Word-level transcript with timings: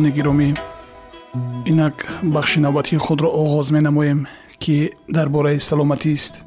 шунавандагони 0.00 0.10
гиромӣ 0.18 0.48
инак 1.70 1.96
бахши 2.22 2.60
навбатии 2.60 2.96
худро 3.06 3.28
оғоз 3.42 3.70
менамоем 3.76 4.26
ки 4.58 4.92
дар 5.08 5.28
бораи 5.28 5.58
саломатист. 5.58 6.44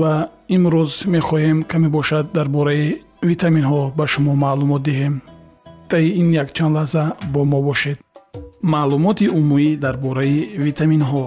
Ва 0.00 0.28
имрӯз 0.56 0.92
мехоҳем 1.14 1.58
каме 1.70 1.88
бошад 1.88 2.26
дар 2.32 2.48
бораи 2.48 3.02
витаминҳо 3.22 3.82
ба 3.98 4.04
шумо 4.12 4.34
маълумот 4.44 4.82
диҳем. 4.88 5.14
Таи 5.90 6.06
ин 6.20 6.28
якчанд 6.42 6.74
лаҳза 6.76 7.04
бо 7.32 7.44
мо 7.52 7.60
бошед. 7.68 7.98
Маълумоти 8.62 9.26
умумӣ 9.38 9.76
дар 9.84 9.96
бораи 10.04 10.38
витаминҳо. 10.66 11.24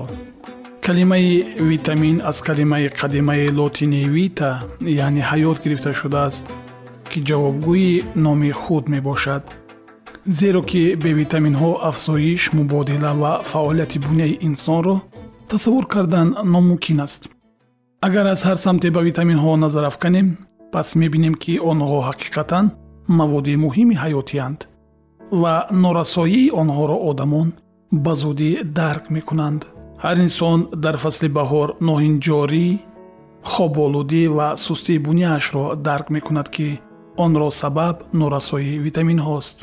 Калимаи 0.85 1.31
витамин 1.71 2.15
аз 2.29 2.37
калимаи 2.47 2.85
қадимаи 2.99 3.51
лотини 3.57 4.01
вита 4.15 4.51
яъне 5.05 5.21
ҳаёт 5.29 5.57
гирифта 5.63 5.91
шудааст 6.01 6.45
ки 7.09 7.19
ҷавобгӯи 7.27 8.03
номи 8.25 8.51
худ 8.61 8.83
мебошад 8.93 9.43
зеро 10.27 10.61
ки 10.61 10.95
бевитаминҳо 11.03 11.71
афзоиш 11.89 12.51
мубодила 12.53 13.11
ва 13.21 13.33
фаъолияти 13.49 13.99
буняи 13.99 14.37
инсонро 14.41 14.95
тасаввур 15.49 15.85
кардан 15.87 16.35
номумкин 16.53 16.99
аст. 16.99 17.29
Агар 18.01 18.25
аз 18.25 18.41
ҳар 18.47 18.57
самте 18.65 18.91
ба 18.91 19.01
витаминҳо 19.09 19.55
назар 19.55 19.83
афканем 19.91 20.27
пас 20.73 20.95
мебинем 21.01 21.35
ки 21.43 21.53
онҳо 21.71 21.99
ҳақиқатан 22.09 22.65
маводи 23.19 23.53
муҳими 23.65 23.95
ҳаётиянд 24.03 24.59
ва 25.41 25.55
норасоии 25.83 26.51
онҳоро 26.61 26.97
одамон 27.09 27.47
ба 28.03 28.13
зудӣ 28.21 28.51
дарк 28.79 29.05
мекунанд. 29.15 29.61
Ҳар 30.03 30.17
инсон 30.25 30.59
дар 30.83 30.95
фасли 31.03 31.29
баҳор 31.37 31.67
ноҳинҷорӣ 31.87 32.67
хоболудӣ 33.51 34.23
ва 34.37 34.47
сустии 34.65 35.03
буняашро 35.07 35.65
дарк 35.87 36.07
мекунад 36.15 36.47
ки 36.55 36.69
онро 37.25 37.49
сабаб 37.61 37.95
норасоии 38.21 38.79
витаминҳост 38.85 39.57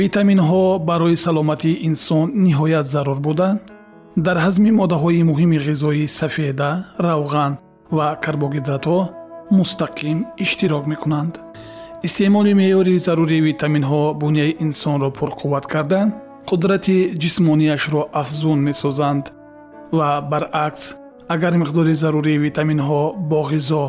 витаминҳо 0.00 0.78
барои 0.88 1.16
саломатии 1.26 1.80
инсон 1.88 2.26
ниҳоят 2.46 2.86
зарур 2.94 3.18
буда. 3.26 3.48
Дар 4.26 4.36
ҳазми 4.44 4.70
моддаҳои 4.80 5.22
муҳими 5.30 5.58
ғизоӣ 5.66 6.04
сафеда 6.20 6.70
равған 7.06 7.52
ва 7.96 8.08
карбогидратҳо 8.24 9.00
мустақим 9.58 10.18
иштирок 10.44 10.84
мекунанд. 10.92 11.34
Истеъмоли 12.06 12.52
меъёри 12.60 12.96
зарурии 13.06 13.44
витаминҳо 13.48 14.02
буняи 14.22 14.56
инсонро 14.64 15.08
пурқувват 15.18 15.64
карда 15.72 16.00
қудрати 16.48 16.96
ҷисмонияшро 17.22 18.02
афзун 18.20 18.58
месозанд 18.68 19.24
ва 19.98 20.08
баръакс 20.30 20.84
агар 21.34 21.54
миқдори 21.62 21.94
зарурии 22.02 22.42
витаминҳо 22.46 23.02
бо 23.30 23.40
ғизо 23.50 23.84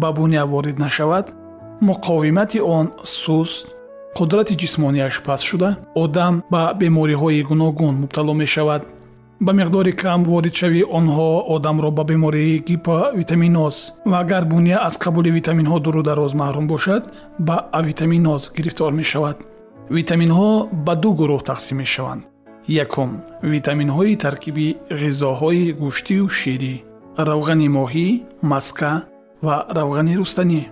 ба 0.00 0.08
буня 0.18 0.42
ворид 0.52 0.78
нашавад 0.86 1.26
муқовимати 1.88 2.58
он 2.76 2.86
суст 3.18 3.66
қудрати 4.16 4.54
ҷисмонияш 4.62 5.22
паст 5.26 5.44
шуда 5.48 5.76
одам 5.94 6.42
ба 6.52 6.62
бемориҳои 6.80 7.42
гуногун 7.42 7.94
мубтало 8.02 8.34
мешавад. 8.34 8.82
Ба 9.40 9.52
миқдори 9.52 9.92
кам 9.92 10.24
воридшавии 10.24 10.88
онҳо 10.98 11.28
одамро 11.54 11.90
ба 11.90 12.04
бемории 12.04 12.58
гиповитаминоз 12.68 13.76
ва 14.10 14.16
агар 14.24 14.44
буния 14.44 14.78
аз 14.88 14.94
қабули 15.04 15.30
витаминҳо 15.38 15.78
дуру 15.80 16.02
дароз 16.02 16.32
маҳрум 16.34 16.66
бошад 16.66 17.02
ба 17.38 17.56
авитаминоз 17.72 18.42
гирифтор 18.56 18.92
мешавад. 18.92 19.36
Витаминҳо 19.96 20.50
ба 20.86 20.94
ду 21.02 21.10
гурӯҳ 21.20 21.42
тақсим 21.50 21.76
мешаванд. 21.82 22.22
Якум. 22.84 23.10
Витаминҳои 23.42 24.16
таркиби 24.24 24.76
ғизоҳои 25.00 25.66
гӯштию 25.82 26.26
ширӣ. 26.38 26.74
Равғани 27.28 27.68
моҳӣ 27.78 28.08
маска 28.50 28.92
ва 29.46 29.56
равғани 29.78 30.14
рустанӣ 30.20 30.62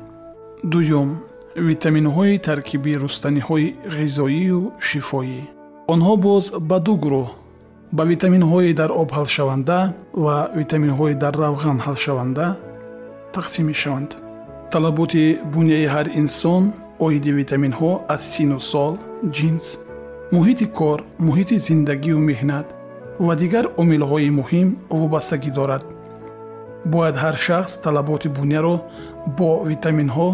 дуюм 0.73 1.11
витаминҳои 1.57 2.39
таркиби 2.39 2.93
рустаниҳои 3.03 3.75
ғизоию 3.99 4.61
шифоӣ. 4.89 5.41
Онҳо 5.93 6.15
боз 6.27 6.45
ба 6.69 6.79
ду 6.87 6.95
гурӯҳ 7.03 7.29
ба 7.97 8.03
витаминҳои 8.13 8.73
дар 8.81 8.91
об 9.03 9.11
ҳалшаванда 9.19 9.79
ва 10.25 10.37
витаминҳои 10.61 11.15
дар 11.23 11.35
равған 11.45 11.79
ҳалшаванда 11.87 12.47
тақсим 13.37 13.65
мешаванд. 13.71 14.11
Талаботи 14.73 15.25
буняи 15.53 15.87
ҳар 15.95 16.07
инсон 16.23 16.63
оиди 17.07 17.31
витаминҳо 17.41 17.91
аз 18.15 18.23
сину 18.33 18.59
сол 18.73 18.95
ҷинс 19.37 19.67
муҳити 20.35 20.67
кор 20.79 20.99
муҳити 21.27 21.57
зиндагию 21.69 22.19
меҳнат 22.31 22.67
ва 23.27 23.35
дигар 23.43 23.65
омилҳои 23.83 24.31
муҳим 24.39 24.69
вобастагӣ 25.01 25.51
дорад. 25.59 25.83
Бояд 26.93 27.17
ҳар 27.23 27.37
шахс 27.47 27.73
талаботи 27.85 28.29
буняро 28.39 28.77
бо 29.39 29.49
витаминҳо 29.71 30.31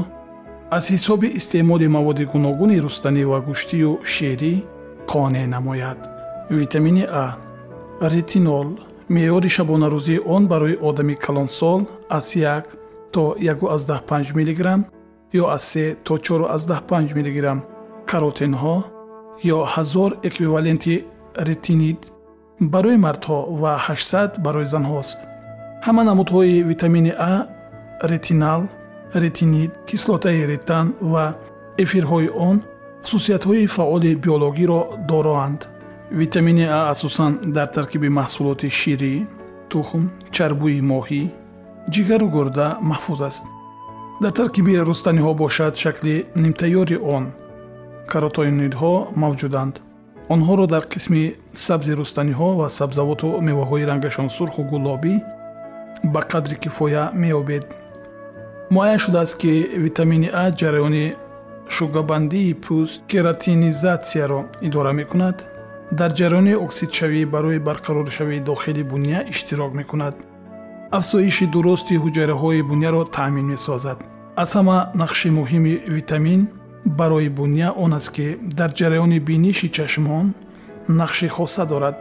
аз 0.76 0.84
ҳисоби 0.94 1.28
истеъмоли 1.38 1.88
маводи 1.96 2.24
гуногуни 2.32 2.82
рустанӣ 2.84 3.22
ва 3.30 3.38
гӯштию 3.48 3.92
шерӣ 4.12 4.54
қонеъ 5.12 5.46
намояд. 5.54 5.98
Витамини 6.60 7.04
а 7.22 7.24
ретинол 8.14 8.68
меъёри 9.14 9.50
шабонарӯзии 9.56 10.24
он 10.34 10.42
барои 10.52 10.80
одами 10.88 11.14
калонсол 11.24 11.80
аз 12.18 12.26
1 12.36 12.62
то 13.14 13.24
15 13.38 14.32
мгам 14.38 14.80
ё 15.40 15.44
аз 15.56 15.64
3 15.76 15.96
то 16.04 16.14
45 16.18 17.14
мгам 17.18 17.58
каротинҳо 18.10 18.76
ё 19.54 19.58
ҳазор 19.74 20.10
эквиваленти 20.28 21.04
ретинид 21.48 22.00
барои 22.60 22.96
мардҳо 23.06 23.38
ва 23.62 23.72
800 23.88 24.38
барои 24.44 24.66
занҳост. 24.74 25.18
Ҳама 25.86 26.02
намудҳои 26.10 26.62
витамини 26.70 27.12
а 27.32 27.34
ретинал 28.12 28.62
ретинид 29.14 29.70
кислотаи 29.86 30.46
ретан 30.46 30.94
ва 31.00 31.36
эфирҳои 31.78 32.28
он 32.48 32.56
хусусиятҳои 33.02 33.66
фаъоли 33.66 34.14
биологиро 34.14 34.80
дороанд. 35.08 35.60
Витамини 36.10 36.64
а 36.78 36.80
асосан 36.92 37.32
дар 37.56 37.68
таркиби 37.76 38.08
маҳсулоти 38.18 38.68
ширӣ 38.80 39.14
тухм 39.70 40.02
чарбӯи 40.34 40.80
моҳӣ 40.92 41.22
ҷигару 41.94 42.26
гурда 42.36 42.66
маҳфуз 42.90 43.20
аст. 43.28 43.44
Дар 44.22 44.32
таркиби 44.40 44.72
рустаниҳо 44.88 45.32
бошад 45.42 45.72
шакли 45.82 46.14
нимтайёри 46.42 46.96
он 47.16 47.24
каротоинидҳо 48.12 48.94
мавҷуданд. 49.22 49.74
Онҳоро 50.34 50.66
дар 50.74 50.84
қисми 50.92 51.22
сабзи 51.66 51.92
рустаниҳо 52.00 52.48
ва 52.60 52.68
сабзавоту 52.78 53.28
меваҳои 53.48 53.88
рангашон 53.90 54.28
сурху 54.36 54.62
гулобӣ 54.72 55.14
ба 56.12 56.20
қадри 56.32 56.56
кифоя 56.62 57.04
меёбед 57.22 57.64
муайян 58.74 58.98
шудааст 59.04 59.36
ки 59.40 59.52
витамини 59.84 60.28
а 60.42 60.44
ҷараёни 60.60 61.06
шугабандии 61.76 62.56
пӯст 62.64 62.94
кератинизатсияро 63.10 64.40
идора 64.66 64.92
мекунад. 65.00 65.36
Дар 65.98 66.10
ҷараёни 66.18 66.54
оксидшавӣ 66.64 67.22
барои 67.34 67.64
барқароршавии 67.68 68.44
дохили 68.48 68.82
буня 68.92 69.18
иштирок 69.32 69.72
мекунад. 69.80 70.14
Афзоиши 70.98 71.46
дурусти 71.54 71.94
ҳуҷайраҳои 72.04 72.66
буняро 72.70 73.02
таъмин 73.16 73.46
месозад. 73.52 73.98
Аз 74.42 74.50
ҳама 74.56 74.78
нақши 75.02 75.28
муҳими 75.38 75.74
витамин 75.96 76.40
барои 76.98 77.28
буня 77.38 77.68
он 77.84 77.92
аст 77.98 78.10
ки 78.14 78.26
дар 78.58 78.70
ҷараёни 78.78 79.18
биниши 79.28 79.68
чашмон 79.76 80.26
нақши 81.00 81.28
хоса 81.36 81.64
дорад. 81.72 81.96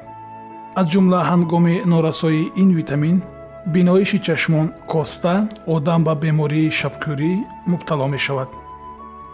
Аз 0.79 0.85
ҷумла 0.91 1.19
ҳангоми 1.31 1.75
норасоии 1.93 2.51
ин 2.63 2.69
витамин 2.79 3.17
биноиши 3.65 4.19
чашмон 4.19 4.73
коста 4.87 5.49
одам 5.65 6.03
ба 6.03 6.15
бемории 6.15 6.69
шабкӯрӣ 6.79 7.33
мубтало 7.67 8.07
мешавад. 8.07 8.49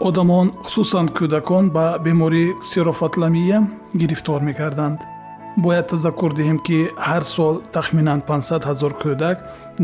Одамон 0.00 0.52
хусусан 0.64 1.06
кӯдакон 1.08 1.70
ба 1.70 1.98
бемории 2.04 2.54
ксерофатламия 2.62 3.58
гирифтор 3.94 4.40
мекарданд. 4.40 5.00
Бояд 5.56 5.88
тазаккур 5.88 6.32
диҳем 6.38 6.58
ки 6.66 6.78
ҳар 7.08 7.24
сол 7.34 7.54
тахминан 7.72 8.20
500 8.28 8.62
ҳазор 8.68 8.92
кӯдак 9.02 9.36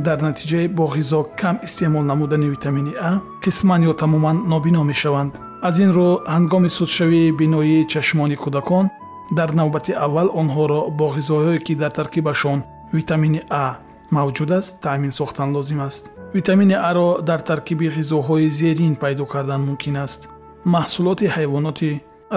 дар 0.06 0.18
натиҷаи 0.26 0.68
бо 0.68 0.84
ғизо 0.94 1.20
кам 1.40 1.56
истеъмол 1.66 2.04
намудани 2.10 2.48
витамини 2.54 2.94
а 3.10 3.12
қисман 3.44 3.80
ё 3.90 3.92
тамоман 4.00 4.36
нобино 4.52 4.84
мешаванд. 4.84 5.32
Аз 5.62 5.78
ин 5.84 5.90
рӯ 5.96 6.08
ҳангоми 6.34 6.70
судшавии 6.78 7.32
биноии 7.40 7.86
чашмони 7.92 8.36
кӯдакон 8.42 8.86
дар 9.38 9.50
навбати 9.58 9.92
аввал 10.06 10.28
онҳоро 10.40 10.80
бо 10.98 11.06
ғизоҳое 11.16 11.58
ки 11.66 11.74
дар 11.74 11.90
таркибашон 11.98 12.58
витамини 12.92 13.42
а 13.50 13.64
мавҷуд 14.18 14.50
аст 14.58 14.72
таъмин 14.84 15.12
сохтан 15.18 15.48
лозим 15.56 15.80
аст 15.88 16.02
витамини 16.36 16.76
аро 16.90 17.08
дар 17.28 17.40
таркиби 17.50 17.86
ғизоҳои 17.96 18.48
зерин 18.60 18.94
пайдо 19.02 19.24
кардан 19.32 19.60
мумкин 19.68 19.96
аст 20.06 20.20
маҳсулоти 20.74 21.26
ҳайвоноти 21.36 21.90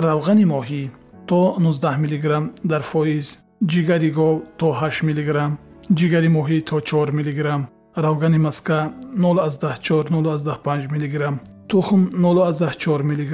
равғани 0.05 0.45
моҳӣ 0.53 0.83
то 1.29 1.39
19 1.59 1.97
мг 2.03 2.25
дар 2.71 2.81
фоиз 2.91 3.27
ҷигари 3.71 4.09
гов 4.17 4.35
то 4.59 4.67
8 4.71 5.03
мг 5.07 5.29
ҷигари 5.99 6.29
моҳӣ 6.37 6.57
то 6.69 6.75
4 6.79 7.11
мг 7.17 7.39
равгани 8.05 8.37
маска 8.37 8.79
04 9.15 10.11
05 10.11 10.87
мг 10.93 11.15
тухм 11.67 12.01
04 12.13 13.03
мг 13.11 13.31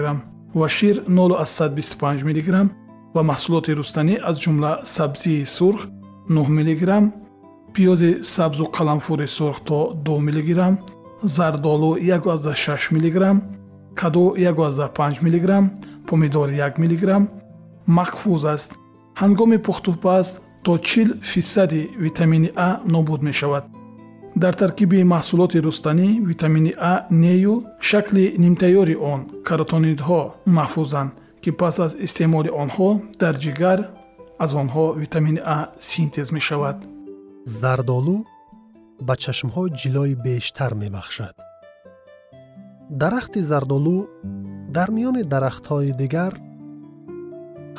ва 0.56 0.70
шир 0.70 0.96
0125 1.08 2.24
мг 2.30 2.70
ва 3.16 3.22
маҳсулоти 3.24 3.72
рустанӣ 3.80 4.16
аз 4.30 4.36
ҷумла 4.44 4.72
сабзии 4.84 5.46
сурх 5.46 5.82
9 6.30 6.50
мг 6.58 6.82
пиёзи 7.76 8.12
сабзу 8.24 8.66
қаламфури 8.76 9.28
сурх 9.28 9.60
то 9.68 9.94
2 9.94 10.20
мг 10.20 10.78
зардолу 11.24 11.98
16 11.98 12.92
мг 12.92 13.42
каду 13.96 14.36
15 14.36 15.22
мг 15.22 15.72
помидор 16.08 16.50
1 16.50 16.74
мг 16.78 17.30
махфуз 17.86 18.46
аст. 18.46 18.76
Ҳангоми 19.22 19.58
пухтупаз 19.58 20.40
то 20.64 20.78
чил 20.78 21.10
фисади 21.22 21.92
витамини 21.98 22.52
а 22.56 22.80
нобуд 22.86 23.22
мешавад. 23.22 23.66
Дар 24.36 24.54
таркиби 24.54 25.04
маҳсулоти 25.04 25.58
рустанӣ 25.66 26.10
витамини 26.30 26.74
а 26.92 27.06
нею 27.10 27.56
шакли 27.80 28.26
нимтайёри 28.44 28.96
он 29.12 29.20
каротонидҳо 29.48 30.22
маҳфузанд 30.58 31.12
ки 31.42 31.52
пас 31.60 31.76
аз 31.86 31.92
истеъмоли 32.06 32.50
онҳо 32.64 32.90
дар 33.22 33.36
ҷигар 33.44 33.80
аз 34.44 34.52
онҳо 34.62 34.86
витамини 35.02 35.42
а 35.56 35.58
синтез 35.90 36.28
мешавад 36.38 36.78
зардолу 37.46 38.26
ба 39.08 39.16
чашмҳо 39.24 39.64
ҷилои 39.80 40.16
бештар 40.26 40.72
мебахшад 40.82 41.36
дарахти 43.02 43.42
зардолу 43.52 43.98
дар 44.76 44.90
миёни 44.96 45.24
дарахтҳои 45.34 45.92
дигар 46.02 46.34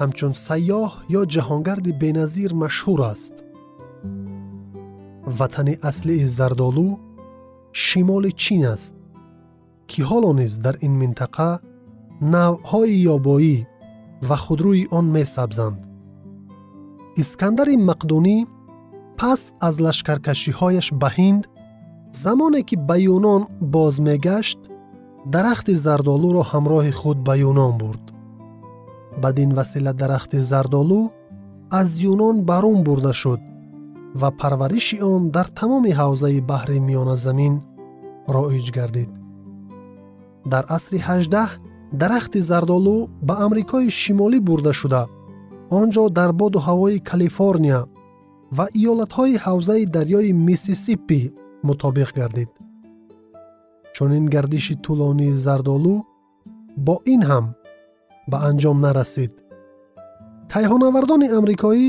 ҳамчун 0.01 0.33
сайёҳ 0.47 0.91
ё 1.19 1.23
ҷаҳонгарди 1.35 1.93
беназир 2.03 2.51
машҳур 2.63 3.01
аст 3.13 3.35
ватани 5.39 5.75
аслии 5.91 6.27
зардолу 6.39 6.89
шимоли 7.85 8.33
чин 8.43 8.63
аст 8.75 8.95
ки 9.91 10.01
ҳоло 10.09 10.31
низ 10.41 10.53
дар 10.65 10.77
ин 10.87 10.95
минтақа 11.03 11.51
навъҳои 12.35 12.95
ёбоӣ 13.17 13.57
ва 14.29 14.37
худрӯи 14.45 14.83
он 14.99 15.07
месабзанд 15.17 15.79
искандари 17.23 17.77
мақдунӣ 17.91 18.37
пас 19.19 19.41
аз 19.67 19.75
лашкаркашиҳояш 19.85 20.87
ба 21.01 21.09
ҳинд 21.17 21.43
замоне 22.23 22.61
ки 22.69 22.77
ба 22.89 22.97
юнон 23.15 23.43
боз 23.75 23.95
мегашт 24.09 24.61
дарахти 25.35 25.75
зардолуро 25.85 26.43
ҳамроҳи 26.53 26.93
худ 27.01 27.19
ба 27.27 27.35
юнон 27.49 27.73
бурд. 27.83 28.05
Бадин 29.23 29.51
васила 29.59 29.93
дарахти 30.03 30.39
зардолу 30.51 31.01
аз 31.81 31.89
юнон 32.11 32.37
барун 32.49 32.79
бурда 32.87 33.13
шуд 33.23 33.41
ва 34.21 34.29
парвариши 34.41 34.97
он 35.13 35.23
дар 35.37 35.49
тамоми 35.59 35.93
ҳавзаи 36.01 36.41
баҳри 36.51 36.79
миёназамин 36.89 37.55
роиҷ 38.35 38.67
гардид. 38.77 39.11
Дар 40.53 40.65
асри 40.77 40.99
18 40.99 41.61
дарахти 42.01 42.41
зардолу 42.51 43.09
ба 43.23 43.35
амрикои 43.45 43.89
шимолӣ 44.01 44.39
бурда 44.49 44.73
шуда. 44.81 45.03
Он 45.79 45.87
ҷо 45.95 46.05
дар 46.19 46.31
боду 46.41 46.59
ҳавои 46.67 46.99
калифорния 47.11 47.81
ва 48.57 48.67
иёлатҳои 48.81 49.35
ҳавзаи 49.45 49.85
дарёи 49.97 50.31
миссисиппи 50.47 51.21
мутобиқ 51.69 52.11
гардид 52.19 52.51
чунин 53.95 54.25
гардиши 54.35 54.75
тӯлонии 54.85 55.39
зардолу 55.45 55.97
бо 56.87 56.95
ин 57.15 57.23
ҳам 57.31 57.47
ба 58.31 58.37
анҷом 58.49 58.79
нарасид 58.87 59.33
кайҳонавардони 60.53 61.29
амрикоӣ 61.39 61.89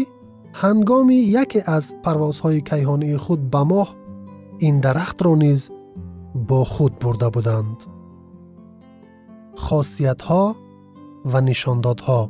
ҳангоми 0.62 1.20
яке 1.44 1.60
аз 1.78 1.86
парвозҳои 2.04 2.60
кайҳонии 2.70 3.22
худ 3.24 3.42
ба 3.54 3.62
моҳ 3.72 3.88
ин 4.68 4.76
дарахтро 4.86 5.34
низ 5.44 5.62
бо 6.50 6.60
худ 6.74 6.94
бурда 7.02 7.30
буданд 7.36 7.78
хосиятҳо 9.66 10.44
ва 11.32 11.40
нишондодҳо 11.50 12.22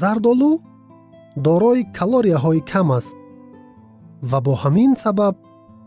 зардолу 0.00 0.52
дорои 1.44 1.82
калорияҳои 1.98 2.60
кам 2.72 2.88
аст 2.98 3.16
ва 4.30 4.38
бо 4.46 4.52
ҳамин 4.62 4.92
сабаб 5.04 5.34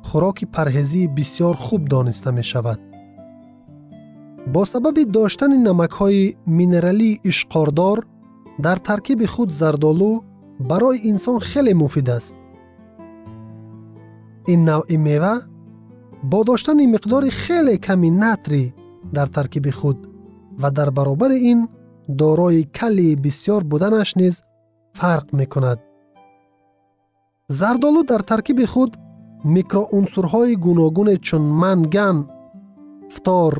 хӯроки 0.08 0.46
парҳезии 0.56 1.12
бисьёр 1.18 1.56
хуб 1.66 1.82
дониста 1.94 2.30
мешавад. 2.40 2.80
Бо 4.54 4.62
сабаби 4.72 5.04
доштани 5.18 5.58
намакҳои 5.68 6.36
минералии 6.58 7.20
ишқордор 7.30 7.98
дар 8.66 8.78
таркиби 8.88 9.26
худ 9.34 9.50
зардолу 9.60 10.12
барои 10.70 11.00
инсон 11.12 11.40
хеле 11.50 11.74
муфид 11.82 12.10
аст. 12.18 12.36
Ин 14.54 14.60
навъи 14.70 14.98
мева 15.08 15.36
бо 16.32 16.40
доштани 16.50 16.86
миқдори 16.94 17.32
хеле 17.42 17.76
ками 17.86 18.10
натрӣ 18.22 18.64
дар 19.16 19.28
таркиби 19.36 19.72
худ 19.80 19.98
ва 20.62 20.70
дар 20.78 20.90
баробари 20.98 21.38
ин 21.52 21.60
дорои 22.08 22.64
калии 22.78 23.16
бисьёр 23.24 23.62
буданаш 23.72 24.16
низ 24.16 24.36
фарқ 24.94 25.28
мекунад. 25.40 25.80
Зардолу 27.48 28.04
дар 28.04 28.22
таркиби 28.24 28.66
худ 28.66 28.92
микроунсурҳои 29.56 30.56
гуногуне 30.66 31.18
чун 31.18 31.44
манган 31.62 32.18
фтор 33.14 33.54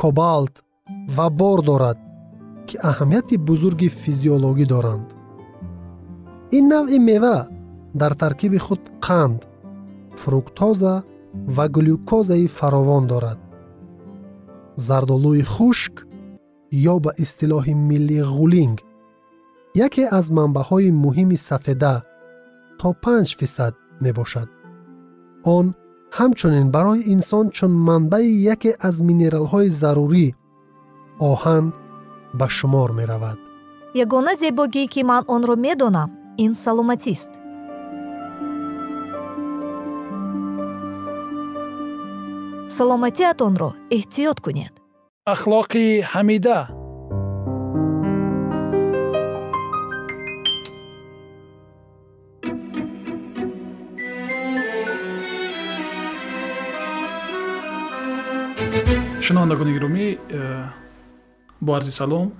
кобалт 0.00 0.54
ва 1.16 1.26
бор 1.30 1.58
дорад 1.68 1.98
ки 2.66 2.76
аҳамияти 2.90 3.36
бузурги 3.48 3.88
физиологӣ 4.02 4.66
доранд. 4.74 5.08
Ин 6.56 6.64
навъи 6.72 6.98
мева 6.98 7.38
дар 8.00 8.12
таркиби 8.22 8.58
худ 8.66 8.82
қанд 9.06 9.40
фруктоза 10.20 10.94
ва 11.56 11.68
глюкозаи 11.68 12.46
фаровон 12.58 13.04
дорад. 13.12 13.40
Зардолӯи 14.86 15.42
хушк 15.54 15.94
ё 16.92 16.94
ба 17.04 17.10
истилоҳи 17.24 17.74
милли 17.88 18.20
ғулинг 18.36 18.78
яке 19.74 20.08
аз 20.18 20.26
манбаъҳои 20.30 20.90
муҳими 21.04 21.36
сафеда 21.36 22.02
то 22.78 22.94
5 23.02 23.36
фисад 23.38 23.74
мебошад. 24.00 24.48
Он 25.44 25.74
ҳамчунин 26.18 26.70
барои 26.70 27.06
инсон 27.14 27.46
чун 27.56 27.72
манбаи 27.88 28.30
яке 28.54 28.70
аз 28.88 28.96
минералҳои 29.08 29.68
зарурӣ 29.80 30.26
оҳан 31.30 31.64
ба 32.38 32.46
шумор 32.56 32.90
меравад. 32.98 33.38
Ягона 34.04 34.32
зебогӣ 34.42 34.84
ки 34.92 35.02
ман 35.10 35.22
онро 35.34 35.54
медонам 35.66 36.10
ин 36.44 36.52
саломатист. 36.64 37.32
Саломатиатонро 42.76 43.70
эҳтиёт 43.96 44.38
кунед. 44.44 44.74
Ахлоқи 45.34 45.84
ҳамида 46.12 46.58
шунавандагони 59.24 59.72
гиромӣ 59.72 60.18
э, 60.28 60.66
бо 61.60 61.74
арзи 61.74 61.90
салом 61.90 62.32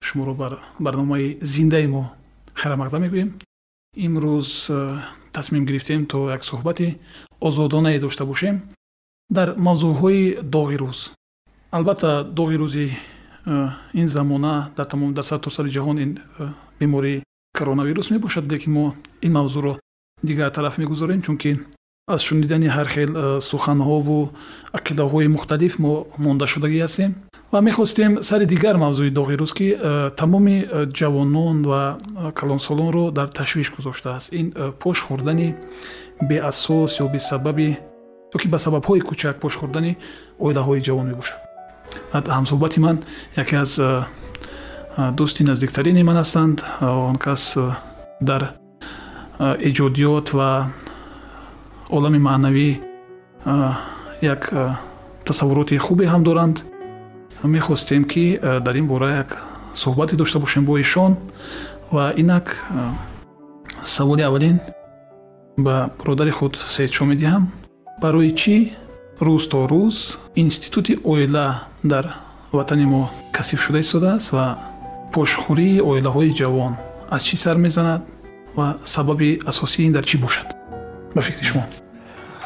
шуморо 0.00 0.34
бар 0.34 0.52
барномаи 0.78 1.38
зиндаи 1.42 1.86
мо 1.86 2.12
хайрамақдам 2.54 3.02
мегӯем. 3.02 3.30
Имрӯз 3.96 4.66
э, 4.68 4.98
тасмим 5.32 5.66
гирифтем 5.66 6.06
то 6.06 6.30
як 6.30 6.44
суҳбати 6.44 6.98
озодонае 7.40 7.98
дошта 7.98 8.24
бошем. 8.24 8.62
Дар 9.30 9.48
мавзӯъҳои 9.56 10.40
доғи 10.54 10.76
рӯз. 10.82 10.98
Албатта 11.70 12.22
доғи 12.38 12.56
рӯзи 12.62 12.86
э, 13.46 13.68
ин 13.92 14.08
замона 14.08 14.70
дар 14.76 14.86
тамом 14.86 15.12
дар 15.14 15.24
сартосари 15.24 15.70
ҷаҳон 15.70 15.98
ин 16.04 16.20
э, 16.38 16.48
бемории 16.78 17.22
коронавирус 17.52 18.10
мебошад 18.10 18.44
лекин 18.52 18.72
мо 18.72 18.94
ин 19.22 19.32
мавзӯъро 19.32 19.80
дигар 20.22 20.50
тараф 20.50 20.78
мегузорем 20.78 21.22
чунки 21.22 21.58
аз 22.08 22.22
шунидани 22.22 22.68
ҳар 22.76 22.88
хел 22.94 23.10
суханҳову 23.50 24.18
ақидаҳои 24.78 25.28
мухталиф 25.36 25.74
мо 25.84 25.92
мондашудагӣ 26.24 26.78
ҳастем 26.86 27.10
ва 27.52 27.60
мехостем 27.68 28.12
сари 28.28 28.46
дигар 28.54 28.76
мавзӯи 28.84 29.10
доғи 29.18 29.34
рӯз 29.42 29.52
ки 29.58 29.68
э, 29.74 30.10
тамоми 30.20 30.58
э, 30.62 30.86
ҷавонон 30.98 31.58
ва 31.70 31.82
э, 31.98 32.32
калонсолонро 32.38 33.04
дар 33.18 33.28
ташвиш 33.38 33.68
гузоштааст 33.76 34.32
ин 34.40 34.46
пош 34.82 34.96
хӯрдани 35.06 35.48
беасос 36.28 36.92
ё 37.02 37.06
бесабаби 37.14 37.68
ёки 38.36 38.46
ба 38.52 38.58
сабабҳои 38.64 39.00
кӯчак 39.08 39.36
пош 39.42 39.54
хӯрдани 39.60 39.92
оилаҳои 40.44 40.80
ҷавон 40.86 41.06
мебошад. 41.10 41.38
Ҳамсӯҳбати 42.36 42.78
ман 42.86 42.96
яке 43.42 43.56
аз 43.64 43.72
дӯсти 45.18 45.42
наздиктарини 45.50 46.02
ман 46.08 46.16
ҳастанд. 46.22 46.56
Он 46.80 47.16
кас 47.24 47.42
дар 48.28 48.42
эҷодиёт 49.68 50.26
ва 50.38 50.50
олами 51.90 52.18
маънавӣ 52.18 52.70
як 54.22 54.42
тасаввуроти 55.24 55.76
хубе 55.78 56.06
ҳам 56.06 56.22
доранд. 56.22 56.56
Мехостем 57.42 58.04
ки 58.04 58.38
дар 58.42 58.74
ин 58.76 58.86
бора 58.86 59.10
як 59.22 59.30
суҳбате 59.74 60.16
дошта 60.16 60.38
бошем 60.38 60.64
бо 60.64 60.78
ишон 60.78 61.16
ва 61.92 62.12
инак 62.16 62.66
саволи 63.84 64.22
аввалин 64.22 64.60
ба 65.56 65.90
бародари 65.98 66.30
худ 66.30 66.56
сеидшо 66.56 67.04
медиҳам. 67.04 67.52
Барои 68.02 68.32
чӣ? 68.40 68.56
Рӯз 69.20 69.44
то 69.48 69.66
рӯз 69.72 69.96
институти 70.34 70.98
оила 71.04 71.46
дар 71.82 72.04
ватани 72.52 72.86
мо 72.86 73.10
касиф 73.32 73.60
шуда 73.62 73.80
истодааст 73.80 74.32
ва 74.32 74.58
пошхӯрии 75.12 75.80
оилаҳои 75.90 76.36
ҷавон 76.40 76.72
аз 77.14 77.22
чӣ 77.26 77.36
сар 77.44 77.56
мезанад 77.56 78.02
ва 78.56 78.76
сабаби 78.84 79.40
асосии 79.50 79.86
ин 79.88 79.92
дар 79.92 80.04
чӣ 80.10 80.16
бошад 80.24 80.46
ба 81.16 81.22
фикри 81.22 81.44
шумо. 81.44 81.64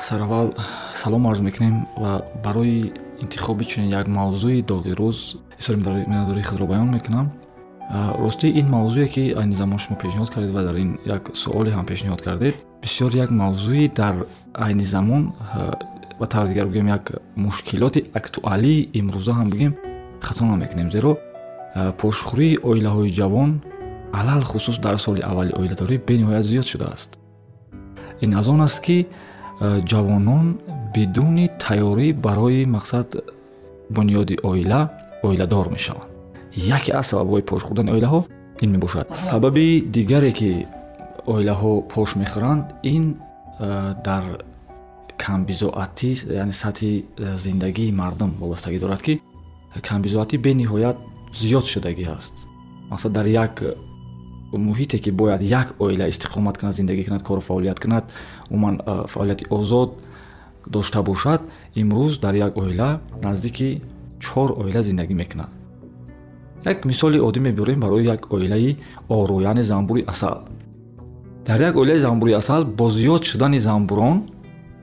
Сараввал 0.00 0.54
салом 0.94 1.26
арз 1.26 1.40
мекунем 1.40 1.86
ва 1.96 2.24
барои 2.44 2.92
интихоби 3.20 3.64
чунин 3.64 3.90
як 3.90 4.06
мавзӯи 4.06 4.62
доғи 4.62 4.94
рӯз 4.94 5.36
исори 5.58 5.76
миннатдории 5.76 6.42
худро 6.42 6.66
баён 6.66 6.90
мекунам. 6.94 7.32
Ростӣ 7.90 8.46
ин 8.48 8.70
мавзӯе 8.70 9.08
ки 9.08 9.34
айни 9.36 9.54
замон 9.54 9.78
шумо 9.78 9.98
пешниҳод 9.98 10.30
кардед 10.30 10.52
ва 10.54 10.62
дар 10.62 10.76
ин 10.76 10.98
як 11.04 11.36
суоле 11.36 11.70
ҳам 11.72 11.84
пешниҳод 11.84 12.22
кардед 12.22 12.54
бисёр 12.82 13.10
як 13.16 13.30
мавзӯи 13.30 13.90
дар 13.92 14.14
айни 14.54 14.84
замон 14.84 15.32
ба 16.20 16.26
таври 16.26 16.54
дигар 16.54 16.66
бигӯем 16.68 16.88
як 16.88 17.12
мушкилоти 17.34 18.06
актуалии 18.14 18.88
имрӯза 18.94 19.32
ҳам 19.32 19.50
бигӯем 19.50 19.74
хато 20.20 20.44
намекунем 20.44 20.90
зеро 20.90 21.18
пошхӯрии 22.00 22.60
оилаҳои 22.62 23.10
ҷавон 23.18 23.50
алал 24.12 24.42
хусус 24.42 24.78
дар 24.78 24.96
соли 24.98 25.20
аввали 25.20 25.52
оиладорӣ 25.60 25.96
бениҳоят 26.08 26.44
зиёд 26.44 26.66
шудааст 26.72 27.19
ин 28.24 28.34
аз 28.34 28.48
он 28.48 28.60
аст 28.60 28.80
ки 28.86 29.06
ҷавонон 29.60 30.46
бидуни 30.94 31.46
тайёрӣ 31.64 32.12
барои 32.12 32.64
мақсад 32.76 33.08
бунёди 33.90 34.36
оила 34.42 34.80
оиладор 35.22 35.68
мешаванд. 35.70 36.10
Яке 36.54 36.92
аз 36.92 37.06
сабабҳои 37.12 37.42
пош 37.42 37.62
хӯрдани 37.62 37.90
оилаҳо 37.96 38.20
ин 38.62 38.70
мебошад. 38.74 39.06
Сабаби 39.16 39.80
дигаре 39.96 40.32
ки 40.32 40.66
оилаҳо 41.26 41.72
пош 41.92 42.08
мехӯранд 42.20 42.64
ин 42.94 43.04
дар 44.08 44.24
камбизоатӣ 45.24 46.10
яъне 46.42 46.54
сатҳи 46.62 46.92
зиндагии 47.44 47.92
мардум 48.00 48.30
вобастагӣ 48.40 48.78
дорад 48.84 49.02
ки 49.06 49.14
камбизоатӣ 49.88 50.36
бениҳоят 50.46 50.96
зиёд 51.40 51.64
шудагӣ 51.72 52.06
аст. 52.18 52.34
Мақсад 52.90 53.12
дар 53.18 53.26
як 53.26 53.54
муҳите 54.52 54.98
ки 54.98 55.10
бояд 55.10 55.42
як 55.42 55.74
оила 55.78 56.08
истиқомат 56.08 56.58
кунад 56.58 56.74
зиндагӣ 56.74 57.04
кунад 57.04 57.22
кору 57.22 57.40
фаъолият 57.40 57.80
кунад 57.80 58.04
умуман 58.50 58.80
фаъолияти 59.06 59.46
озод 59.50 59.90
дошта 60.66 61.02
бошад 61.02 61.42
имрӯз 61.74 62.20
дар 62.20 62.34
як 62.34 62.56
оила 62.56 63.00
наздики 63.22 63.82
чор 64.20 64.50
оила 64.56 64.82
зиндагӣ 64.82 65.14
мекунад. 65.14 65.50
Як 66.64 66.84
мисоли 66.84 67.18
оддӣ 67.18 67.40
мебурем 67.40 67.80
барои 67.80 68.04
як 68.04 68.32
оилаи 68.32 68.76
оро 69.08 69.40
яъне 69.40 69.62
занбури 69.62 70.04
асал. 70.06 70.44
Дар 71.46 71.60
як 71.60 71.76
оилаи 71.76 71.98
занбури 71.98 72.32
асал 72.32 72.64
бо 72.64 72.88
зиёд 72.90 73.24
шудани 73.24 73.58
занбурон 73.58 74.28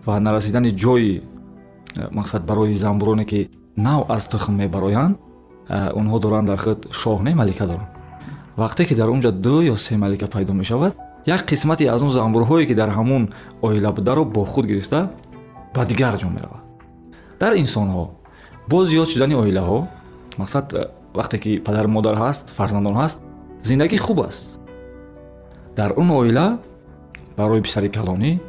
ва 0.05 0.19
нарасидани 0.19 0.69
ҷои 0.69 1.21
э, 1.95 2.09
мақсад 2.11 2.45
барои 2.45 2.73
занбуроне 2.73 3.25
ки 3.25 3.49
нав 3.75 4.05
аз 4.09 4.27
тухм 4.27 4.55
мебароянд 4.55 5.17
э, 5.69 5.91
онҳо 5.93 6.19
доранд 6.19 6.47
дар 6.47 6.57
худ 6.57 6.87
шоҳ 6.91 7.21
не 7.23 7.35
малика 7.35 7.67
доранд 7.67 7.96
вақте 8.57 8.85
ки 8.85 8.95
дар 8.95 9.09
онҷа 9.09 9.31
ду 9.31 9.61
ё 9.61 9.75
се 9.75 9.97
малика 9.97 10.27
пайдо 10.27 10.53
мешавад 10.53 10.93
як 11.25 11.45
қисмате 11.51 11.85
аз 11.87 12.01
он 12.01 12.09
занбурҳое 12.09 12.65
ки 12.67 12.75
дар 12.75 12.89
ҳамун 12.89 13.29
оила 13.61 13.91
бударо 13.91 14.25
бо 14.25 14.43
худ 14.43 14.65
гирифта 14.65 15.09
ба 15.73 15.85
дигар 15.85 16.17
ҷо 16.17 16.29
меравад. 16.29 16.63
Дар 17.39 17.53
инсонҳо 17.53 18.09
бо 18.69 18.85
зиёд 18.85 19.07
шудани 19.09 19.35
оилаҳо 19.35 19.79
мақсад 20.37 20.65
э, 20.73 20.87
вақте 21.13 21.37
ки 21.43 21.59
падару 21.59 21.89
модар 21.89 22.15
ҳаст 22.15 22.45
фарзандон 22.57 22.95
ҳаст 23.01 23.17
зиндагӣ 23.63 23.97
хуб 23.97 24.19
аст. 24.21 24.59
Дар 25.75 25.93
он 26.01 26.09
оила 26.11 26.59
барои 27.37 27.61
писари 27.61 27.89
калонӣ 27.89 28.39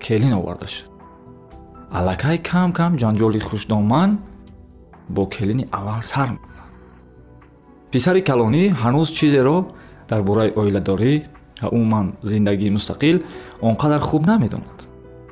келин 0.00 0.32
оварда 0.32 0.66
шуд. 0.66 0.90
Аллакай 1.98 2.38
кам 2.38 2.72
кам 2.72 2.92
ҷанҷоли 2.96 3.40
хушдоман 3.48 4.10
бо 5.08 5.26
келини 5.26 5.68
аввал 5.70 6.02
сар 6.02 6.28
писари 7.92 8.20
калонӣ 8.30 8.64
ҳанӯз 8.82 9.08
чизеро 9.18 9.58
дар 10.10 10.20
бораи 10.28 10.50
оиладорӣ 10.60 11.14
ва 11.62 11.68
умуман 11.76 12.06
зиндагии 12.32 12.74
мустақил 12.76 13.16
он 13.66 13.74
қадар 13.82 14.00
хуб 14.08 14.22
намедонад. 14.26 14.78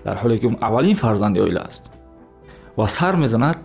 Дар 0.04 0.16
ҳоле 0.22 0.38
ки 0.40 0.46
он 0.46 0.56
аввалин 0.60 0.96
фарзанди 1.02 1.40
оила 1.40 1.60
аст 1.70 1.90
ва 2.76 2.86
сар 2.96 3.14
мезанад 3.16 3.58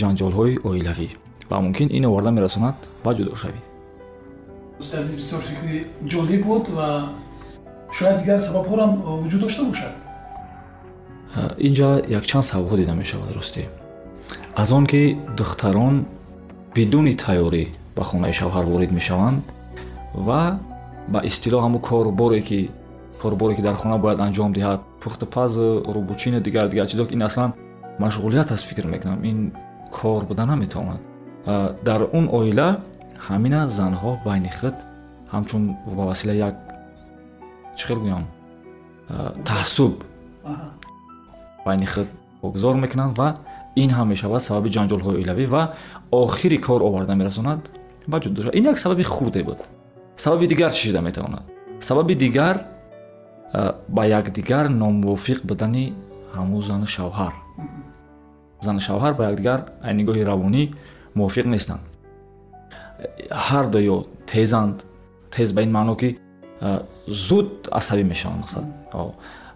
ҷанҷолҳои 0.00 0.54
оилавӣ 0.68 1.08
ва 1.50 1.56
мумкин 1.64 1.88
ин 1.96 2.04
оварда 2.10 2.30
мерасонад 2.30 2.76
ба 3.04 3.10
ҷудошавӣ 3.18 3.60
бисёр 5.20 5.40
фикри 5.48 5.76
ҷолиб 6.12 6.42
буд 6.50 6.64
ва 6.76 6.88
шояд 7.96 8.16
дигар 8.22 8.40
сабабҳорам 8.48 8.92
вуҷуд 9.22 9.40
дошта 9.44 9.62
бошад? 9.70 9.92
Инҷа 11.68 11.88
якчанд 12.18 12.44
сабабҳо 12.50 12.76
дида 12.80 12.94
мешавад 13.02 13.30
ростӣ 13.38 13.62
аз 14.62 14.68
он 14.78 14.84
ки 14.92 15.02
духтарон 15.38 15.94
бидуни 16.74 17.14
тайёрӣ 17.24 17.64
ба 17.96 18.02
хонаи 18.04 18.32
шавҳар 18.32 18.64
ворид 18.64 18.92
мешаванд 18.98 19.42
ва 20.14 20.58
ба 21.08 21.18
истилоҳ 21.30 21.62
ҳамун 21.66 21.80
корборе 21.80 22.40
ки 22.48 22.70
корборе 23.22 23.54
ки 23.56 23.62
дар 23.62 23.74
хона 23.74 23.98
бояд 23.98 24.18
анҷом 24.26 24.50
диҳад 24.56 24.80
пухтупаз 25.02 25.52
рубучини 25.94 26.40
дигар 26.40 26.68
дигар 26.68 26.86
чизо 26.86 27.04
ин 27.16 27.22
аслан 27.22 27.50
машғулият 27.98 28.52
аст 28.52 28.64
фикр 28.66 28.86
мекунам 28.86 29.24
ин 29.24 29.52
кор 29.90 30.24
буда 30.24 30.44
наметавонад. 30.46 31.00
Дар 31.84 32.00
он 32.12 32.28
оила 32.38 32.68
ҳамина 33.28 33.68
занҳо 33.68 34.10
байни 34.24 34.50
худ 34.58 34.74
ҳамчун 35.32 35.62
ба 35.96 36.04
василаи 36.10 36.38
як 36.48 36.54
чӣ 37.76 37.86
хел 37.86 37.98
гӯям? 38.04 38.24
Таҳсуб 39.44 39.92
байни 41.66 41.86
худ 41.86 42.08
богузор 42.42 42.74
мекунанд 42.84 43.18
ва 43.18 43.28
ин 43.76 43.90
ҳам 43.90 44.06
мешавад 44.08 44.42
сабаби 44.42 44.70
ҷанҷолҳои 44.76 45.16
оилавӣ 45.20 45.46
ва 45.54 45.62
охири 46.10 46.58
кор 46.66 46.80
оварда 46.88 47.14
мерасонад 47.14 47.60
ба 48.06 48.20
ҷудоша 48.20 48.50
ин 48.58 48.64
як 48.64 48.78
сабаби 48.78 49.02
хурде 49.02 49.42
буд. 49.42 49.58
Сабаби 50.16 50.46
дигар 50.46 50.72
чӣ 50.72 50.88
шуда 50.88 51.00
метавонад? 51.00 51.42
Сабаби 51.80 52.14
дигар 52.14 52.64
ба 53.88 54.06
якдигар 54.06 54.68
номувофиқ 54.68 55.44
будани 55.44 55.94
ҳамун 56.34 56.62
зану 56.62 56.86
шавҳар. 56.86 57.34
Зану 58.60 58.80
шавҳар 58.80 59.14
ба 59.14 59.24
якдигар 59.30 59.60
аз 59.82 59.94
нигоҳи 59.94 60.22
равонӣ 60.24 60.62
мувофиқ 61.14 61.46
нестанд. 61.46 61.80
Ҳар 63.30 63.64
дуё 63.74 64.06
тезанд 64.26 64.84
тез 65.30 65.52
ба 65.52 65.62
ин 65.62 65.70
маъно 65.70 65.96
ки 65.96 66.18
зуд 67.06 67.68
асабӣ 67.80 68.04
мешаванд 68.12 68.40
мақсад. 68.44 68.64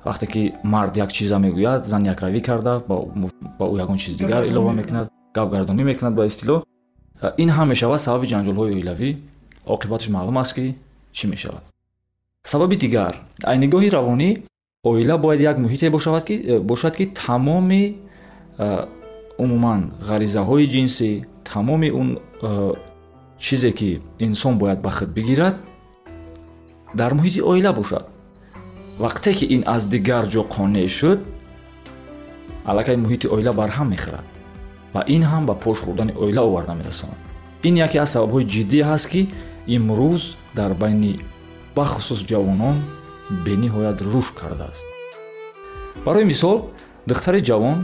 Вақте 0.05 0.27
ки 0.27 0.55
мард 0.63 0.97
як 0.97 1.11
чиза 1.13 1.39
мегӯяд 1.39 1.87
зан 1.87 2.03
якравӣ 2.13 2.41
карда 2.41 2.83
ба 2.89 3.65
ӯ 3.73 3.79
ягон 3.85 3.97
чиз 3.97 4.17
дигар 4.17 4.43
илова 4.45 4.73
мекунад 4.73 5.09
гапгардонӣ 5.35 5.83
мекунад 5.85 6.15
ба 6.15 6.27
истилоҳ 6.27 6.63
ин 7.43 7.51
ҳам 7.57 7.67
мешавад 7.73 8.01
сабаби 8.07 8.27
ҷанҷолҳои 8.33 8.75
оилавӣ. 8.77 9.11
Оқибаташ 9.75 10.09
маълум 10.17 10.37
аст 10.43 10.53
ки 10.57 10.67
чӣ 11.17 11.25
мешавад? 11.35 11.65
Сабаби 12.45 12.77
дигар. 12.85 13.15
Аз 13.45 13.57
нигоҳи 13.65 13.89
равонӣ 13.97 14.31
оила 14.85 15.19
бояд 15.19 15.41
як 15.41 15.59
муҳите 15.59 15.87
э, 15.89 16.61
бошад 16.61 16.97
ки 16.97 17.07
тамоми 17.07 17.99
э, 18.59 18.87
умуман 19.39 19.93
ғаризаҳои 20.09 20.67
ҷинсӣ 20.75 21.11
тамоми 21.45 21.91
он 21.91 22.09
э, 22.43 22.73
чизе 23.39 23.73
ки 23.73 24.01
инсон 24.19 24.59
бояд 24.59 24.81
ба 24.81 24.91
худ 24.91 25.09
бигирад 25.09 25.57
дар 26.95 27.13
муҳити 27.15 27.41
оила 27.41 27.73
бошад. 27.73 28.07
Вақте 28.99 29.31
ки 29.39 29.45
ин 29.55 29.63
аз 29.67 29.87
дигар 29.87 30.25
ҷо 30.33 30.43
қонеъ 30.55 30.89
шуд 30.89 31.21
аллакай 32.65 32.97
муҳити 32.97 33.27
оила 33.35 33.53
барҳам 33.53 33.89
мехӯрад 33.95 34.38
ва 34.95 35.05
ин 35.07 35.23
ҳам 35.23 35.47
ба 35.47 35.55
пош 35.55 35.79
хӯрдани 35.85 36.13
оила 36.23 36.43
оварда 36.49 36.75
мерасонад. 36.75 37.19
Ин 37.63 37.75
яке 37.87 37.99
аз 37.99 38.11
сабабҳои 38.15 38.45
ҷиддӣ 38.55 38.81
ҳаст 38.91 39.07
ки 39.13 39.21
имрӯз 39.77 40.23
дар 40.59 40.73
байни 40.75 41.21
бахусус 41.77 42.21
ҷавонон 42.31 42.77
бениҳоят 43.45 43.99
рушд 44.13 44.35
кардааст. 44.41 44.87
Барои 46.05 46.25
мисол 46.25 46.57
духтари 47.07 47.41
ҷавон 47.49 47.79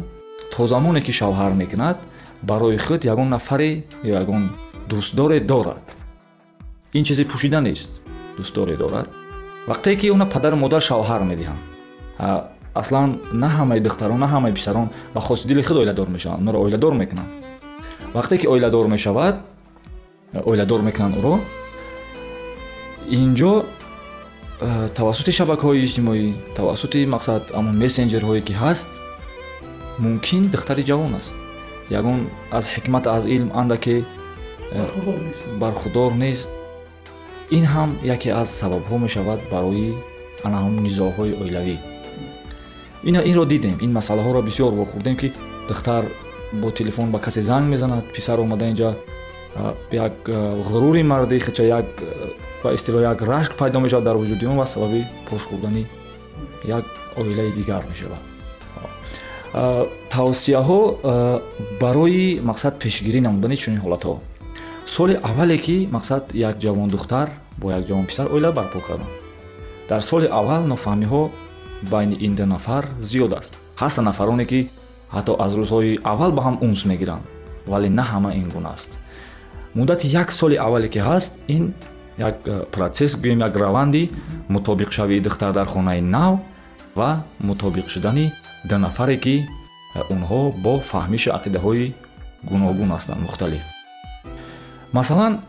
то 0.52 0.66
замоне 0.66 1.00
ки 1.06 1.12
шавҳар 1.20 1.52
мекунад 1.62 1.98
барои 2.42 2.76
худ 2.76 3.00
ягон 3.12 3.28
нафаре 3.28 3.70
ё 4.08 4.12
ягон 4.22 4.44
дӯстдоре 4.90 5.40
дорад. 5.40 5.84
Ин 6.96 7.02
чизи 7.04 7.24
пӯшида 7.30 7.60
нест 7.68 7.90
дӯстдоре 8.38 8.76
дорад. 8.76 9.08
Вақте 9.68 9.96
ки 9.96 10.06
она 10.14 10.26
падару 10.26 10.56
модар 10.56 10.82
шавҳар 10.88 11.22
медиҳанд 11.30 11.62
аслан 12.74 13.20
на 13.32 13.48
ҳамаи 13.56 13.80
духтарон 13.80 14.18
на 14.18 14.28
ҳамаи 14.34 14.52
писарон 14.52 14.88
ба 15.14 15.20
хоси 15.20 15.48
дили 15.48 15.62
худ 15.62 15.76
оиладор 15.76 16.08
мешаванд 16.08 16.40
онро 16.42 16.58
оиладор 16.64 16.94
мекунанд 16.94 17.30
вақте 18.14 18.34
ки 18.40 18.46
оиладор 18.46 18.86
мешавад 18.94 19.36
оиладор 20.50 20.80
мекунанд 20.82 21.14
ӯро 21.18 21.34
инҷо 23.20 23.52
э, 24.60 24.88
тавассути 24.98 25.32
шабакаҳои 25.38 25.82
иҷтимоӣ 25.84 26.24
тавассути 26.58 27.00
мақсад 27.14 27.42
амон 27.58 27.74
мессенҷерҳое 27.82 28.42
ки 28.48 28.54
ҳаст 28.62 28.90
мумкин 30.04 30.42
духтари 30.54 30.82
ҷавон 30.90 31.12
аст. 31.20 31.34
Ягон 31.98 32.20
аз 32.58 32.64
ҳикмат 32.74 33.04
аз 33.16 33.22
илм 33.36 33.48
андаке 33.60 33.96
э, 34.00 34.04
бархудор 35.60 36.12
нест. 36.24 36.50
ин 37.50 37.64
ҳам 37.74 37.90
яке 38.14 38.30
аз 38.42 38.48
сабабҳо 38.60 38.96
мешавад 39.04 39.40
барои 39.52 39.88
анаҳум 40.46 40.74
низоъҳои 40.86 41.32
оилавӣ 41.42 41.76
инро 43.04 43.44
дидем. 43.44 43.78
Ин 43.80 43.92
масъалаҳоро 43.92 44.42
бисёр 44.42 44.72
вохӯрдем 44.74 45.16
ки 45.16 45.32
духтар 45.68 46.04
бо 46.52 46.70
телефон 46.70 47.10
ба 47.10 47.18
касе 47.18 47.42
занг 47.42 47.68
мезанад. 47.68 48.04
Писар 48.12 48.38
омада 48.38 48.64
инҷа 48.64 48.94
як 49.92 50.12
ғурури 50.70 51.02
мардӣ 51.02 51.38
хича 51.40 51.62
як 51.62 51.86
ба 52.62 52.74
истилоҳ 52.74 53.02
як 53.12 53.22
рашк 53.22 53.52
пайдо 53.56 53.80
мешавад 53.80 54.04
дар 54.04 54.16
вуҷуди 54.16 54.46
он 54.46 54.56
ва 54.56 54.66
сабаби 54.66 55.06
пошхӯрдани 55.30 55.86
як 56.64 56.84
оилаи 57.16 57.52
дигар 57.52 57.84
мешавад. 57.90 58.22
Тавсияҳо 60.10 60.80
барои 61.80 62.40
мақсад 62.40 62.74
пешгирӣ 62.82 63.20
намудани 63.20 63.56
чунин 63.56 63.80
ҳолатҳо. 63.80 64.18
Соли 64.86 65.14
аввале 65.22 65.58
ки 65.58 65.88
мақсад 65.92 66.22
як 66.34 66.58
ҷавон 66.58 66.88
духтар 66.88 67.30
бо 67.58 67.70
як 67.70 67.84
ҷавон 67.88 68.06
писар 68.06 68.26
оила 68.34 68.52
барпо 68.52 68.80
карданд 68.80 69.10
дар 69.88 70.02
соли 70.02 70.26
аввал 70.26 70.62
нофаҳмиҳо 70.72 71.30
байни 71.82 72.16
ин 72.26 72.34
ду 72.34 72.46
нафар 72.46 72.88
зиёд 73.00 73.32
аст. 73.38 73.54
Ҳастанд 73.76 74.06
нафароне 74.06 74.44
ки 74.44 74.70
ҳатто 75.12 75.36
аз 75.38 75.52
рӯзҳои 75.54 76.00
аввал 76.04 76.32
ба 76.32 76.42
ҳам 76.42 76.56
унс 76.60 76.84
мегиранд 76.84 77.24
вале 77.66 77.88
на 77.88 78.02
ҳама 78.02 78.30
ин 78.34 78.48
гуна 78.48 78.70
аст. 78.72 78.98
Муддати 79.74 80.06
як 80.08 80.32
соли 80.32 80.56
аввале 80.56 80.88
ки 80.88 80.98
ҳаст 80.98 81.32
ин 81.48 81.74
як 82.18 82.36
э, 82.46 82.64
протсесс 82.74 83.16
гӯем 83.16 83.40
як 83.40 83.56
раванди 83.56 84.10
мутобиқшавии 84.48 85.20
духтар 85.20 85.52
дар 85.52 85.66
хонаи 85.66 86.00
нав 86.00 86.40
ва 86.94 87.24
мутобиқ 87.40 87.88
шудани 87.88 88.32
ду 88.64 88.78
нафаре 88.78 89.16
ки 89.16 89.46
э, 89.94 90.00
онҳо 90.14 90.52
бо 90.64 90.78
фаҳмиши 90.90 91.30
ақидаҳои 91.38 91.94
гуногун 92.42 92.90
ҳастанд 92.92 93.20
мухталиф. 93.20 93.62
Масалан 94.92 95.40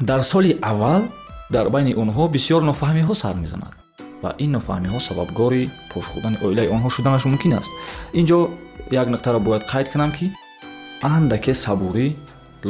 дар 0.00 0.22
соли 0.22 0.58
аввал 0.62 1.02
дар 1.50 1.68
байни 1.70 1.94
онҳо 1.94 2.28
бисёр 2.28 2.62
нофаҳмиҳо 2.70 3.14
сар 3.14 3.34
мезанад 3.34 3.77
ва 4.22 4.30
ин 4.44 4.50
нофаҳмиҳо 4.56 4.98
сабабгори 5.08 5.62
пошхӯрдани 5.92 6.38
оилаи 6.46 6.68
онҳо 6.74 6.88
шуданаш 6.96 7.24
мумкин 7.30 7.52
аст 7.60 7.72
инҷо 8.20 8.38
як 9.02 9.06
нуқтаро 9.14 9.38
бояд 9.46 9.64
қайд 9.72 9.86
кунам 9.92 10.10
ки 10.16 10.26
андаке 11.02 11.54
сабурӣ 11.64 12.06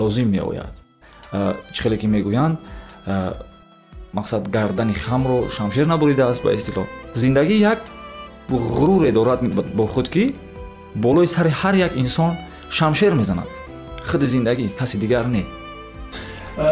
лозим 0.01 0.29
меояд 0.35 0.75
э, 1.33 1.55
чӣ 1.75 1.81
хеле 1.83 1.97
ки 2.01 2.07
мегӯянд 2.15 2.57
мақсад 4.19 4.43
гардани 4.57 4.95
хамро 4.95 5.39
шамшер 5.57 5.87
набуридааст 5.87 6.43
ба 6.45 6.51
истилоҳ 6.59 6.87
зиндагӣ 7.23 7.57
як 7.73 7.79
ғуруре 8.51 9.11
дорад 9.13 9.41
бо 9.79 9.87
худ 9.87 10.09
ки 10.15 10.25
болои 10.95 11.27
сари 11.27 11.51
ҳар 11.61 11.75
як 11.87 11.93
инсон 11.97 12.33
шамшер 12.71 13.13
мезанад 13.21 13.49
худи 14.09 14.27
зиндагӣ 14.27 14.67
каси 14.79 14.97
дигар 14.99 15.27
не 15.27 15.45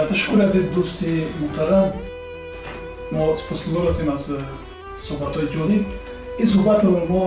ташаккур 0.08 0.40
азиз 0.46 0.66
дӯсти 0.76 1.10
муҳтарам 1.42 1.86
мо 3.12 3.22
сипосгузор 3.38 3.84
ҳастем 3.88 4.08
аз 4.14 4.24
суҳбатҳои 5.06 5.48
ҷолиб 5.56 5.84
ин 6.42 6.46
суҳбатро 6.54 6.90
мо 7.12 7.24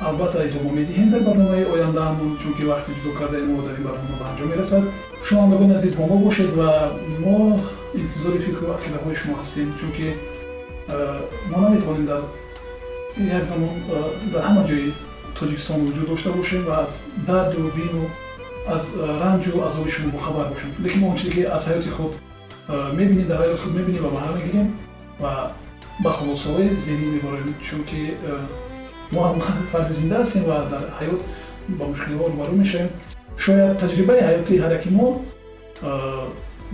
албатта 0.00 0.44
идома 0.48 0.70
медиҳем 0.80 1.08
дар 1.10 1.20
барномаи 1.20 1.64
ояндаамон 1.74 2.38
чунки 2.42 2.62
вақти 2.70 2.90
ҷудо 2.96 3.10
кардаи 3.18 3.42
мо 3.42 3.62
дар 3.62 3.74
ин 3.78 3.84
барнома 3.88 4.16
ба 4.20 4.26
анҷом 4.30 4.48
мерасад 4.52 4.84
шунавандагони 5.26 5.74
азиз 5.74 5.94
бо 5.94 6.06
мо 6.06 6.16
бошед 6.26 6.50
ва 6.58 6.70
мо 7.24 7.60
интизори 7.94 8.38
фикру 8.46 8.66
ақидаҳои 8.76 9.14
шумо 9.20 9.34
ҳастем 9.40 9.68
чунки 9.80 10.08
мо 11.50 11.56
наметавонем 11.60 12.06
дар 12.06 12.22
як 13.38 13.44
замон 13.44 13.70
дар 14.32 14.42
ҳама 14.48 14.62
ҷои 14.68 14.92
тоҷикистон 15.38 15.78
вуҷуд 15.86 16.08
дошта 16.08 16.30
бошем 16.32 16.62
ва 16.68 16.74
аз 16.84 17.02
дарду 17.26 17.60
бину 17.76 18.02
аз 18.74 18.82
ранҷу 19.22 19.52
азоби 19.66 19.90
шумо 19.90 20.10
бохабар 20.10 20.46
бошем 20.48 20.70
лекин 20.84 21.00
мо 21.00 21.10
он 21.10 21.16
чизе 21.16 21.30
ки 21.34 21.42
аз 21.56 21.68
ҳаёти 21.68 21.90
худ 21.96 22.12
мебинем 22.98 23.26
дар 23.28 23.38
ҳаёти 23.42 23.60
худ 23.62 23.72
мебинем 23.78 24.02
ва 24.04 24.10
баҳра 24.16 24.32
мегирем 24.38 24.68
ва 25.20 25.52
ба 26.02 26.10
хулосаҳои 26.16 26.68
зеҳнӣ 26.84 27.06
мебарем 27.14 27.54
чунки 27.66 28.02
мо 29.12 29.20
ҳам 29.26 29.38
фарди 29.72 29.92
зинда 29.98 30.16
ҳастем 30.22 30.44
ва 30.50 30.58
дар 30.72 30.84
ҳаёт 30.98 31.20
ба 31.78 31.84
мушкилиҳо 31.92 32.24
рӯбарӯ 32.32 32.54
мешавем. 32.62 32.90
Шояд 33.44 33.78
таҷрибаи 33.82 34.20
ҳаётии 34.28 34.60
ҳар 34.62 34.72
яки 34.78 34.90
мо 34.98 35.06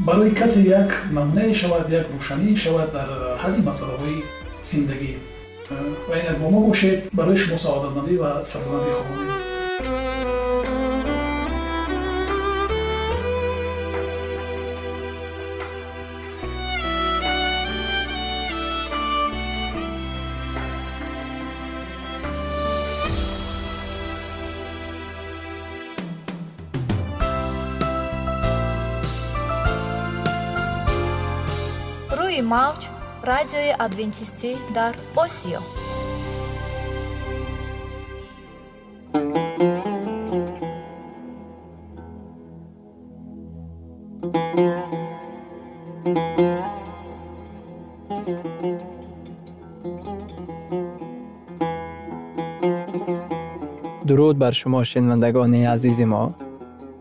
барои 0.09 0.31
касе 0.41 0.61
як 0.81 0.91
намунае 1.17 1.55
шавад 1.55 1.87
як 2.01 2.07
рӯшанӣ 2.17 2.57
шавад 2.65 2.89
дар 2.97 3.09
ҳалли 3.43 3.61
масъалаҳои 3.69 4.19
зиндагӣ. 4.71 5.13
Ва 6.09 6.15
инак 6.21 6.37
бо 6.43 6.47
мо 6.55 6.61
бошед 6.69 6.99
барои 7.19 7.37
шумо 7.43 7.59
саодатмандӣ 7.65 8.15
ва 8.23 8.31
сарбаландӣ 8.51 8.93
хоҳонем 8.99 9.50
мавҷ 32.53 32.83
радиои 33.31 33.73
адвентистӣ 33.87 34.51
дар 34.77 34.93
осиё. 35.25 35.61
Дуруд 54.09 54.37
бар 54.43 54.55
шумо 54.61 54.81
шинавандагони 54.91 55.61
азизи 55.75 56.07
мо 56.13 56.25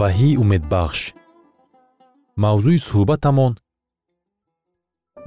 ваҳии 0.00 0.38
умедбахш 0.42 1.00
мавзӯи 2.42 2.78
суҳбатамон. 2.88 3.52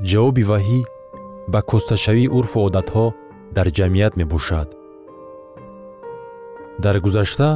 Ҷавоби 0.10 0.44
ваҳӣ 0.52 0.80
ба 1.52 1.60
кӯсташавии 1.70 2.32
урфу 2.38 2.58
одатҳо 2.68 3.06
дар 3.56 3.68
ҷамъият 3.78 4.14
мебошад. 4.22 4.70
Дар 6.84 6.96
гузашта 7.06 7.50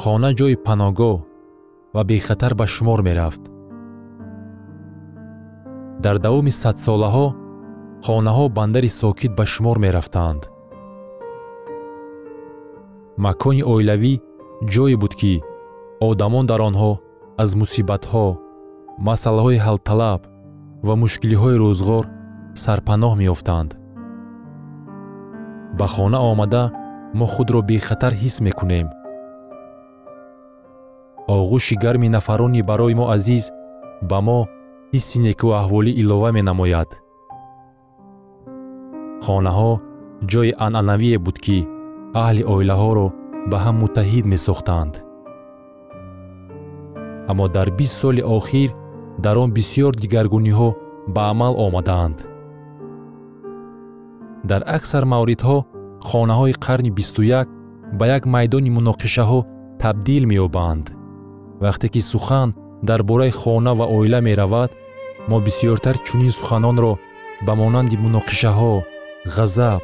хона 0.00 0.30
ҷойи 0.38 0.62
паноҳгоҳ 0.66 1.16
ва 1.94 2.02
бехатар 2.10 2.52
ба 2.60 2.66
шумор 2.74 3.00
мерафт. 3.08 3.42
Дар 6.04 6.16
давоми 6.24 6.52
садсолаҳо 6.62 7.26
хонаҳо 8.04 8.44
бандари 8.56 8.90
сокит 9.00 9.32
ба 9.38 9.44
шумор 9.52 9.76
мерафтанд 9.84 10.42
макони 13.24 13.62
оилавӣ 13.72 14.14
ҷое 14.72 14.96
буд 15.02 15.12
ки 15.20 15.34
одамон 16.08 16.44
дар 16.50 16.60
онҳо 16.68 16.92
аз 17.42 17.50
мусибатҳо 17.60 18.26
масъалаҳои 19.08 19.62
ҳалталаб 19.66 20.20
ва 20.86 20.94
мушкилиҳои 21.02 21.56
рӯзғор 21.62 22.04
сарпаноҳ 22.64 23.12
меёфтанд 23.20 23.70
ба 25.78 25.86
хона 25.94 26.18
омада 26.30 26.64
мо 27.18 27.26
худро 27.34 27.60
бехатар 27.70 28.12
ҳис 28.22 28.36
мекунем. 28.46 28.88
Оғӯши 31.36 31.74
гарми 31.84 32.08
нафарони 32.16 32.62
барои 32.70 32.94
мо 33.00 33.04
азиз 33.16 33.44
ба 34.10 34.18
мо 34.26 34.38
ҳисси 34.92 35.18
некӯаҳволӣ 35.26 35.92
илова 36.02 36.30
менамояд. 36.38 36.90
Хонаҳо 39.24 39.72
ҷойи 40.30 40.56
анъанавие 40.66 41.18
буд 41.24 41.36
ки 41.44 41.58
аҳли 42.24 42.42
оилаҳоро 42.54 43.06
ба 43.50 43.56
ҳам 43.64 43.76
муттаҳид 43.82 44.24
месохтанд 44.32 44.94
аммо 47.32 47.46
дар 47.56 47.68
бист 47.78 47.96
соли 48.00 48.22
охир 48.36 48.70
дар 49.24 49.36
он 49.42 49.50
бисьёр 49.56 49.92
дигаргуниҳо 50.02 50.68
ба 51.14 51.22
амал 51.32 51.54
омадаанд. 51.66 52.18
Дар 54.50 54.62
аксар 54.76 55.04
мавридҳо 55.12 55.56
хонаҳои 56.08 56.58
қарни 56.64 56.90
бисту 56.98 57.22
як 57.40 57.48
ба 57.98 58.04
як 58.16 58.22
майдони 58.34 58.70
муноқишаҳо 58.76 59.40
табдил 59.82 60.24
меёбанд. 60.30 60.86
Вақте 61.64 61.86
ки 61.92 62.00
сухан 62.12 62.48
дар 62.88 63.00
бораи 63.08 63.32
хона 63.40 63.72
ва 63.78 63.86
оила 63.96 64.20
меравад 64.28 64.70
мо 65.28 65.36
бисьёртар 65.46 65.96
чунин 66.06 66.32
суханонро 66.38 66.92
ба 67.46 67.52
монанди 67.60 67.96
муноқишаҳо 68.04 68.72
ғазаб 69.36 69.82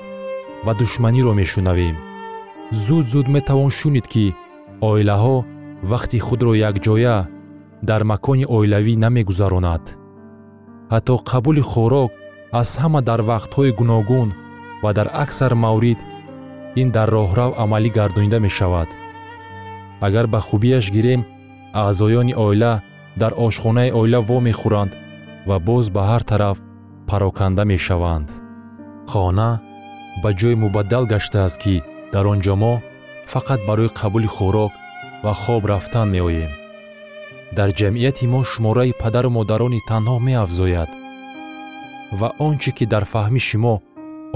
ва 0.66 0.72
душманиро 0.80 1.32
мешунавем. 1.40 1.96
Зуд 2.84 3.06
зуд 3.12 3.26
метавон 3.34 3.70
шунид 3.78 4.06
ки 4.12 4.24
оилаҳо 4.90 5.36
вақти 5.90 6.18
худро 6.26 6.52
якҷоя 6.70 7.16
дар 7.82 8.02
макони 8.04 8.44
оилавӣ 8.56 8.94
намегузаронад. 9.04 9.84
Ҳатто 10.92 11.14
қабули 11.30 11.62
хӯрок 11.72 12.10
аз 12.60 12.70
ҳама 12.82 13.00
дар 13.08 13.20
вақтҳои 13.30 13.76
гуногун 13.78 14.28
ва 14.82 14.90
дар 14.98 15.08
аксар 15.24 15.52
маврид 15.64 15.98
ин 16.80 16.88
дар 16.96 17.08
роҳрав 17.16 17.50
амалӣ 17.62 17.90
гардонида 17.98 18.38
мешавад. 18.46 18.88
Агар 20.06 20.26
ба 20.32 20.40
хубияш 20.48 20.86
гирем 20.96 21.22
аъзоёни 21.80 22.34
оила 22.44 22.74
дар 23.20 23.32
ошхонаи 23.46 23.90
оила 23.98 24.20
вомехӯранд 24.28 24.92
ва 25.48 25.56
боз 25.68 25.84
ба 25.94 26.02
ҳар 26.10 26.22
тараф 26.30 26.58
пароканда 27.08 27.64
мешаванд. 27.72 28.28
Хона 29.10 29.50
ба 30.22 30.30
ҷое 30.38 30.56
мубаддал 30.62 31.04
гаштааст 31.12 31.58
ки 31.62 31.74
дар 32.12 32.24
он 32.32 32.38
ҷо 32.44 32.54
мо 32.62 32.74
фақат 33.32 33.60
барои 33.68 33.94
қабули 34.00 34.28
хӯрок 34.36 34.72
ва 35.24 35.32
хоб 35.42 35.62
рафтан 35.72 36.08
меоем 36.14 36.52
дар 37.56 37.70
ҷамъияти 37.78 38.26
мо 38.32 38.40
шумораи 38.50 38.92
падару 39.02 39.30
модарони 39.38 39.80
танҳо 39.90 40.16
меафзояд. 40.28 40.90
Ва 42.18 42.28
он 42.46 42.54
чӣ 42.62 42.70
ки 42.76 42.84
дар 42.92 43.04
фаҳмиши 43.12 43.58
мо 43.64 43.74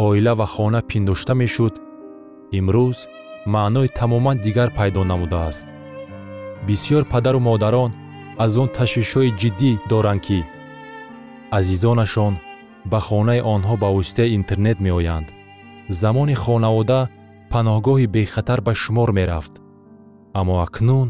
оила 0.07 0.33
ва 0.41 0.47
хона 0.55 0.81
пиндошта 0.91 1.35
мешуд 1.43 1.75
имрӯз 2.59 2.99
маънои 3.55 3.89
тамоман 3.99 4.37
дигар 4.45 4.71
пайдо 4.79 5.03
намудааст. 5.11 5.67
Бисьёр 6.67 7.05
падару 7.13 7.41
модарон 7.49 7.91
аз 8.45 8.53
он 8.63 8.69
ташвишҳои 8.79 9.37
ҷиддӣ 9.41 9.73
доранд 9.91 10.21
ки 10.27 10.39
азизонашон 11.59 12.35
ба 12.91 12.99
хонаи 13.07 13.41
онҳо 13.55 13.75
ба 13.83 13.89
воситаи 13.97 14.35
интернет 14.39 14.79
меоянд. 14.87 15.29
Замони 16.01 16.37
хонавода 16.43 17.01
паноҳгоҳи 17.53 18.07
бехатар 18.17 18.61
ба 18.67 18.73
шумор 18.83 19.11
мерафт. 19.19 19.55
Аммо 20.39 20.55
акнун 20.67 21.09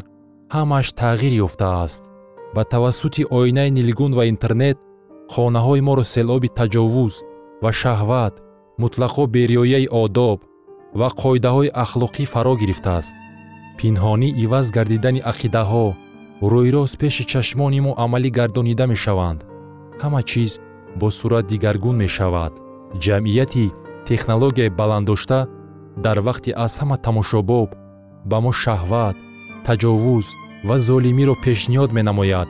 ҳамааш 0.54 0.88
тағйир 1.00 1.32
ёфтааст. 1.46 2.02
Ба 2.54 2.62
тавассути 2.72 3.22
оинаи 3.38 3.70
нилгун 3.78 4.12
ва 4.18 4.24
интернет 4.32 4.76
хонаҳои 5.32 5.80
моро 5.88 6.04
селоби 6.14 6.48
таҷовуз 6.58 7.14
ва 7.62 7.70
шаҳват 7.80 8.34
мутлақо 8.82 9.22
бериёяи 9.34 9.86
одоб 10.04 10.38
ва 11.00 11.08
қоидаҳои 11.22 11.74
ахлоқӣ 11.84 12.24
фаро 12.32 12.54
гирифтааст. 12.62 13.14
Пинҳонӣ 13.78 14.28
иваз 14.44 14.66
гардидани 14.76 15.24
ақидаҳо 15.32 15.86
рӯйрост 16.52 16.94
пеши 17.02 17.24
чашмони 17.32 17.80
мо 17.86 17.92
амалӣ 18.04 18.30
гардонида 18.38 18.84
мешаванд. 18.92 19.40
Ҳама 20.02 20.20
чиз 20.30 20.50
бо 21.00 21.08
сурат 21.18 21.44
дигаргун 21.52 21.96
мешавад. 22.04 22.52
Ҷамъияти 23.04 23.66
технологияи 24.08 24.74
баланддошта 24.80 25.38
дар 26.04 26.18
вақти 26.28 26.50
аз 26.64 26.72
ҳама 26.80 26.96
тамошобоб 27.06 27.68
ба 28.30 28.36
мо 28.44 28.52
шаҳват 28.62 29.16
таҷовуз 29.66 30.26
ва 30.68 30.76
золимиро 30.86 31.34
пешниҳод 31.44 31.90
менамояд 31.98 32.48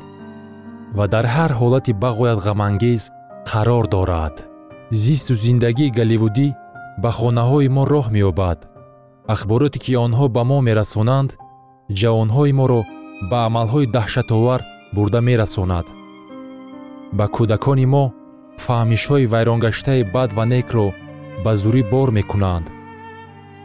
ва 0.96 1.04
дар 1.14 1.26
ҳар 1.34 1.50
ҳолати 1.60 1.92
бағоят 2.04 2.38
ғамангез 2.46 3.02
қарор 3.50 3.84
дорад. 3.94 4.34
Зисту 5.02 5.34
зиндагии 5.44 5.94
голливудӣ 5.98 6.48
ба 7.02 7.10
хонаҳои 7.18 7.68
мо 7.76 7.82
роҳ 7.92 8.06
меёбад. 8.16 8.58
Ахбороте 9.34 9.78
ки 9.84 9.92
онҳо 10.04 10.26
ба 10.36 10.42
мо 10.50 10.58
мерасонанд 10.68 11.30
ҷавонҳои 12.00 12.52
моро 12.60 12.80
ба 13.30 13.38
амалҳои 13.48 13.90
даҳшатовар 13.96 14.60
бурда 14.94 15.20
мерасонад. 15.28 15.86
Ба 17.18 17.26
кӯдакони 17.36 17.86
мо 17.94 18.04
фаҳмишҳои 18.64 19.30
вайронгаштаи 19.32 20.02
бад 20.14 20.30
ва 20.36 20.44
некро 20.54 20.86
ба 21.44 21.52
зурӣ 21.60 21.82
бор 21.92 22.08
мекунанд. 22.18 22.66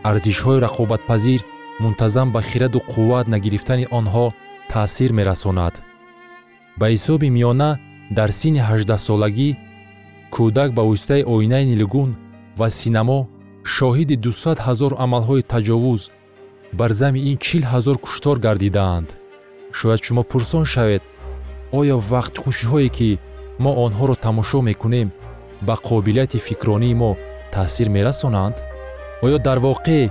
Арзишҳои 0.09 0.61
рақобатпазир 0.65 1.41
мунтазам 1.83 2.31
ба 2.31 2.41
хираду 2.49 2.79
қувват 2.91 3.25
нагирифтани 3.33 3.85
онҳо 3.99 4.25
таъсир 4.71 5.11
мерасонад. 5.19 5.73
Ба 6.79 6.85
ҳисоби 6.93 7.27
миёна 7.37 7.69
дар 8.17 8.29
синни 8.39 8.61
ҳаждаҳсолагӣ 8.69 9.49
кӯдак 10.35 10.69
ба 10.77 10.83
воситаи 10.89 11.27
оинаи 11.35 11.65
нилгун 11.71 12.11
ва 12.59 12.67
синамо 12.79 13.19
шоҳиди 13.75 14.15
дусад 14.25 14.57
ҳазор 14.67 14.91
амалҳои 15.05 15.47
таҷовуз 15.53 16.01
бар 16.79 16.91
зами 16.99 17.19
ин 17.29 17.37
чил 17.45 17.63
ҳазор 17.73 17.97
куштор 18.05 18.37
гардидаанд. 18.45 19.09
Шояд 19.77 20.01
шумо 20.05 20.23
пурсон 20.31 20.65
шавед 20.73 21.03
оё 21.79 21.97
вақтхушиҳое 22.11 22.89
ки 22.97 23.09
мо 23.63 23.71
онҳоро 23.85 24.15
тамошо 24.25 24.59
мекунем 24.69 25.09
ба 25.67 25.75
қобилияти 25.87 26.39
фикронии 26.47 26.99
мо 27.01 27.11
таъсир 27.53 27.87
мерасонанд? 27.95 28.55
Оё 29.25 29.37
дар 29.47 29.57
воқеъ 29.67 30.03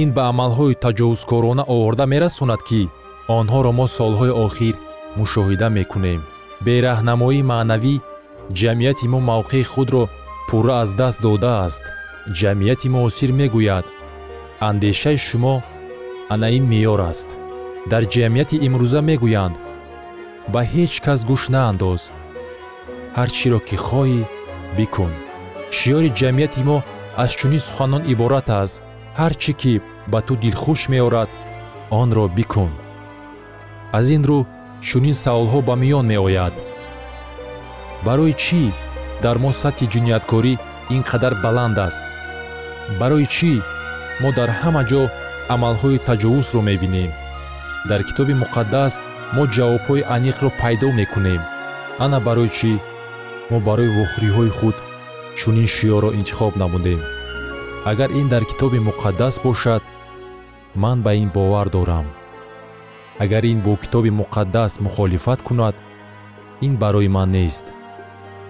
ин 0.00 0.08
ба 0.16 0.22
амалҳои 0.32 0.80
таҷовузкорона 0.84 1.64
оварда 1.74 2.04
мерасонад 2.12 2.62
ки 2.68 2.80
онҳоро 3.38 3.72
мо 3.78 3.86
солҳои 3.98 4.36
охир 4.46 4.74
мушоҳида 5.18 5.68
мекунем. 5.78 6.20
Бераҳнамоии 6.66 7.46
маънавӣ 7.52 7.94
ҷамъияти 8.58 9.06
мо 9.12 9.18
мавқеи 9.30 9.64
худро 9.72 10.04
пурра 10.48 10.74
аз 10.82 10.90
даст 11.00 11.18
додааст. 11.26 11.84
Ҷамъияти 12.38 12.88
муосир 12.94 13.30
мегӯяд. 13.40 13.86
Андешаи 14.68 15.18
шумо 15.26 15.54
ана 16.32 16.48
ин 16.58 16.64
меъёр 16.72 17.00
аст. 17.10 17.28
Дар 17.90 18.02
ҷамъияти 18.14 18.56
имрӯза 18.66 19.00
мегӯянд. 19.08 19.56
Ба 20.52 20.60
ҳеҷ 20.72 20.92
кас 21.04 21.20
гӯш 21.30 21.42
наандоз. 21.54 22.02
Ҳар 23.16 23.28
чиро 23.36 23.60
ки 23.68 23.76
хоҳӣ 23.86 24.20
бикун. 24.76 25.12
Шиёри 25.76 26.10
ҷамъияти 26.20 26.62
мо 26.68 26.78
аз 27.22 27.30
чунин 27.38 27.62
суханон 27.66 28.02
иборат 28.12 28.48
аст 28.62 28.76
ҳар 29.18 29.32
чӣ 29.42 29.52
ки 29.60 29.74
ба 30.12 30.18
ту 30.26 30.32
дилхуш 30.42 30.80
меорад 30.92 31.30
онро 32.00 32.24
бикун 32.36 32.72
аз 33.98 34.06
ин 34.16 34.22
рӯ 34.30 34.40
чунин 34.88 35.16
саволҳо 35.24 35.58
ба 35.68 35.74
миён 35.82 36.04
меояд. 36.12 36.54
Барои 38.06 38.34
чӣ 38.44 38.62
дар 39.24 39.36
мо 39.42 39.50
сатҳи 39.62 39.86
ҷинояткорӣ 39.92 40.52
ин 40.94 41.02
қадар 41.10 41.34
баланд 41.44 41.76
аст? 41.86 42.02
Барои 43.00 43.26
чӣ 43.36 43.52
мо 44.22 44.28
дар 44.38 44.50
ҳама 44.60 44.82
ҷо 44.90 45.02
амалҳои 45.54 46.02
таҷовузро 46.08 46.60
мебинем? 46.70 47.10
Дар 47.90 48.00
китоби 48.08 48.34
муқаддас 48.42 48.92
мо 49.36 49.42
ҷавобҳои 49.54 50.06
аниқро 50.16 50.48
пайдо 50.60 50.88
мекунем. 51.00 51.42
Ана 52.04 52.18
барои 52.26 52.50
чӣ? 52.58 52.72
Мо 53.50 53.58
барои 53.68 53.94
вохӯриҳои 53.96 54.50
худ 54.58 54.76
чунин 55.38 55.68
шиёрро 55.74 56.10
интихоб 56.18 56.52
намудем 56.62 57.00
агар 57.84 58.10
ин 58.10 58.28
дар 58.28 58.44
китоби 58.44 58.78
муқаддас 58.78 59.42
бошад 59.42 59.82
ман 60.74 61.02
ба 61.02 61.14
ин 61.14 61.28
бовар 61.34 61.68
дорам. 61.68 62.06
Агар 63.18 63.44
ин 63.44 63.60
бо 63.60 63.76
китоби 63.76 64.10
муқаддас 64.10 64.80
мухолифат 64.80 65.42
кунад 65.42 65.74
ин 66.60 66.76
барои 66.76 67.08
ман 67.08 67.30
нест. 67.30 67.72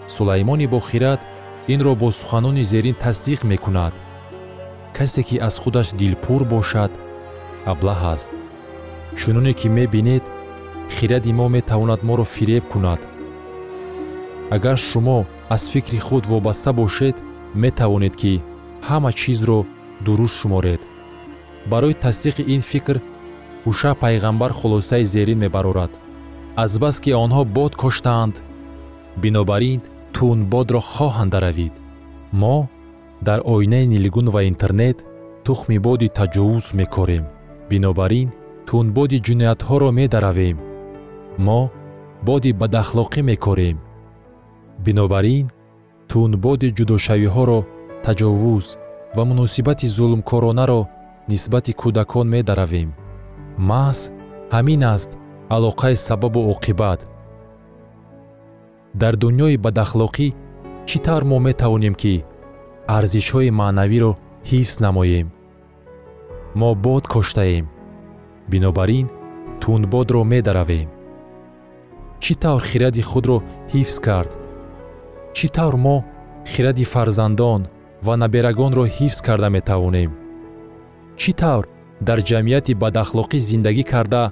Сулаймони 0.07 0.67
бохират 0.67 1.21
инро 1.69 1.95
бо 1.95 2.11
суханони 2.11 2.65
зерин 2.65 2.95
тасдиқ 2.95 3.45
мекунад. 3.45 3.95
Касе 4.93 5.23
ки 5.23 5.39
аз 5.39 5.59
худаш 5.59 5.89
дилпур 5.93 6.45
бошад 6.45 6.93
аблаҳ 7.65 8.01
аст. 8.15 8.31
Чуноне 9.17 9.53
ки 9.55 9.69
мебинед 9.69 10.23
хиради 10.91 11.33
мо 11.33 11.49
метавонад 11.49 12.03
моро 12.03 12.25
фиреб 12.25 12.65
кунад. 12.69 13.01
Агар 14.51 14.77
шумо 14.77 15.25
аз 15.49 15.71
фикри 15.71 15.99
худ 15.99 16.27
вобаста 16.27 16.73
бошед 16.73 17.17
метавонед 17.55 18.17
ки 18.17 18.43
ҳама 18.89 19.11
чизро 19.21 19.59
дуруст 20.05 20.37
шуморед. 20.41 20.81
Барои 21.71 21.95
тасдиқи 22.05 22.43
ин 22.55 22.61
фикр 22.71 22.97
ҳуша 23.65 23.93
пайғамбар 24.03 24.51
хулосаи 24.59 25.05
зерин 25.15 25.39
мебарорад. 25.45 25.93
Азбаски 26.65 27.11
онҳо 27.25 27.43
бод 27.57 27.73
коштаанд 27.83 28.35
бинобар 29.23 29.63
ин 29.73 29.81
тунбодро 30.17 30.81
хоҳанд 30.93 31.31
даравид. 31.35 31.75
Мо 32.41 32.57
дар 33.27 33.41
оинаи 33.55 33.87
нилгун 33.95 34.29
ва 34.35 34.41
интернет 34.51 34.99
тухми 35.45 35.79
боди 35.87 36.09
таҷовуз 36.19 36.67
мекорем. 36.81 37.25
Бинобар 37.71 38.13
ин 38.21 38.29
тунбоди 38.69 39.19
ҷиноятҳоро 39.27 39.89
медаравем. 40.01 40.57
Мо 41.47 41.61
боди 42.29 42.51
бадахлоқӣ 42.61 43.21
мекорем. 43.31 43.77
Бинобар 44.85 45.25
ин 45.39 45.47
тунбоди 46.11 46.69
ҷудошавиҳоро 46.79 47.61
таҷовуз 48.07 48.67
ва 49.17 49.23
муносибати 49.29 49.87
зулмкоронаро 49.97 50.81
нисбати 51.31 51.73
кӯдакон 51.81 52.27
медаравем. 52.35 52.91
Маҳз 53.71 54.01
ҳамин 54.55 54.83
аст 54.95 55.11
алоқаи 55.57 55.95
сабабу 56.07 56.41
оқибат. 56.55 57.01
Дар 59.01 59.15
дуньёи 59.23 59.57
бадахлоқӣ 59.65 60.29
чӣ 60.89 60.99
тавр 61.05 61.23
мо 61.31 61.39
метавонем 61.47 61.95
ки 62.03 62.15
арзишҳои 62.97 63.51
маънавиро 63.61 64.13
ҳифз 64.51 64.77
намоем? 64.85 65.29
Мо 66.61 66.71
бод 66.85 67.05
коштаем. 67.15 67.67
Бинобар 68.51 68.91
ин 69.01 69.07
тунбодро 69.61 70.23
медаравем. 70.33 70.89
Чӣ 72.23 72.33
тавр 72.43 72.63
хиради 72.71 73.03
худро 73.11 73.37
ҳифз 73.73 73.97
кард? 74.07 74.33
Чӣ 75.37 75.47
тавр 75.57 75.75
мо 75.85 75.97
хиради 76.53 76.85
фарзандон 76.93 77.63
ва 78.07 78.15
наберагонро 78.23 78.85
ҳифз 78.97 79.19
карда 79.27 79.49
метавонем. 79.57 80.11
Чӣ 81.21 81.33
тавр? 81.41 81.65
Дар 82.09 82.19
ҷамъияти 82.29 82.73
бадахлоқӣ 82.83 83.39
зиндагӣ 83.49 83.85
карда 83.93 84.23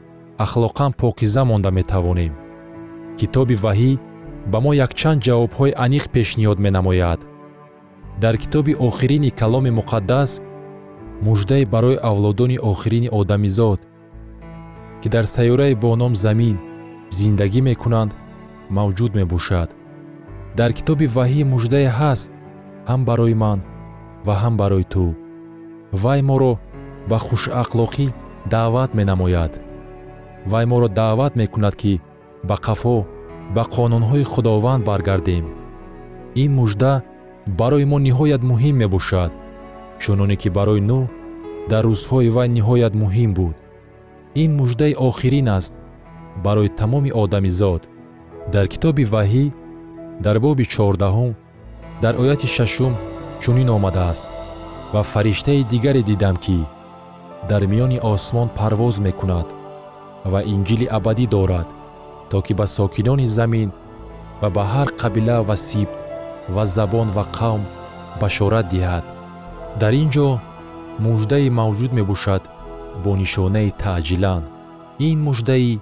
ахлоқан 0.44 0.92
покиза 1.00 1.42
монда 1.50 1.70
метавонем. 1.78 2.32
Китоби 3.18 3.56
ваҳӣ 3.64 3.92
ба 4.52 4.58
мо 4.64 4.72
якчанд 4.86 5.22
ҷавобҳои 5.26 5.76
аниқ 5.84 6.04
пешниҳод 6.14 6.58
менамояд. 6.66 7.20
Дар 8.22 8.34
китоби 8.42 8.72
охирини 8.88 9.30
каломи 9.40 9.70
муқаддас 9.78 10.30
муждае 11.26 11.64
барои 11.74 12.02
авлодони 12.10 12.58
охирини 12.70 13.08
одамизод 13.20 13.80
ки 15.00 15.08
дар 15.14 15.24
сайёраи 15.36 15.74
бо 15.82 15.90
ном 16.02 16.14
замин 16.24 16.56
зиндагӣ 17.18 17.60
мекунанд 17.70 18.12
мавҷуд 18.76 19.12
мебошад. 19.18 19.68
Дар 20.58 20.70
китоби 20.78 21.06
ваҳӣ 21.16 21.42
муждае 21.52 21.88
ҳаст 21.98 22.30
ҳам 22.90 23.02
барои 23.08 23.34
ман 23.42 23.58
ва 24.26 24.34
ҳам 24.42 24.54
барои 24.62 24.86
ту. 24.92 25.04
Вай 26.02 26.20
моро 26.28 26.52
ба 27.10 27.18
хушахлоқӣ 27.26 28.06
даъват 28.52 28.90
менамояд. 28.98 29.52
Вай 30.50 30.64
моро 30.70 30.88
даъват 31.00 31.32
мекунад 31.40 31.74
ки 31.80 31.94
ба 32.48 32.56
қафо 32.66 32.96
ба 33.54 33.62
қонунҳои 33.74 34.28
худованд 34.32 34.82
баргардем. 34.90 35.44
Ин 36.42 36.50
мужда 36.58 36.92
барои 37.60 37.84
мо 37.90 37.98
ниҳоят 38.06 38.42
муҳим 38.50 38.76
мебошад 38.82 39.32
чуноне 40.02 40.36
ки 40.42 40.48
барои 40.58 40.82
нӯҳ 40.90 41.02
дар 41.70 41.82
рӯзҳои 41.90 42.28
вай 42.36 42.48
ниҳоят 42.56 42.94
муҳим 43.02 43.30
буд. 43.38 43.56
Ин 44.42 44.50
муждаи 44.60 44.94
охирин 45.08 45.48
аст 45.58 45.72
барои 46.44 46.74
тамоми 46.80 47.10
одамизод 47.22 47.82
дар 48.54 48.66
китоби 48.72 49.04
ваҳӣ 49.14 49.44
дар 50.24 50.36
боби 50.44 50.64
чордаҳум 50.74 51.32
дар 52.02 52.14
ояти 52.22 52.46
шашум 52.56 52.94
чунин 53.42 53.68
омадааст 53.76 54.28
ва 54.92 55.02
фариштаи 55.12 55.62
дигаре 55.72 56.02
дидам 56.02 56.36
ки 56.44 56.58
дар 57.48 57.62
миёни 57.72 57.98
осмон 58.12 58.48
парвоз 58.58 58.96
мекунад 59.06 59.48
ва 60.32 60.40
инҷили 60.54 60.86
абадӣ 60.98 61.26
дорад 61.34 61.68
то 62.30 62.36
ки 62.44 62.52
ба 62.58 62.66
сокинони 62.76 63.26
замин 63.38 63.70
ва 64.40 64.48
ба 64.56 64.62
ҳар 64.72 64.88
қабила 65.00 65.36
ва 65.48 65.56
сибт 65.68 65.96
ва 66.54 66.64
забон 66.76 67.08
ва 67.16 67.24
қавм 67.38 67.62
башорат 68.20 68.66
диҳад. 68.72 69.04
Дар 69.80 69.92
ин 70.02 70.08
ҷо 70.14 70.28
муждае 71.04 71.48
мавҷуд 71.60 71.92
мебошад 71.98 72.42
бо 73.02 73.10
нишонаи 73.20 73.70
таъҷилан. 73.82 74.42
Ин 75.08 75.18
муждаи 75.26 75.80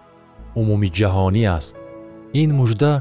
умумиҷаҳонӣ 0.61 1.43
аст. 1.59 1.75
Ин 2.43 2.51
мужда 2.61 2.93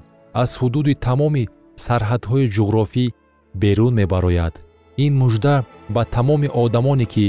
аз 0.44 0.52
ҳудуди 0.60 0.94
тамоми 1.06 1.44
сарҳадҳои 1.86 2.46
ҷуғрофӣ 2.56 3.06
берун 3.62 3.94
мебарояд. 4.02 4.54
ин 5.06 5.14
мужда 5.22 5.56
ба 5.96 6.04
тамоми 6.16 6.50
одамоне 6.64 7.06
ки 7.14 7.28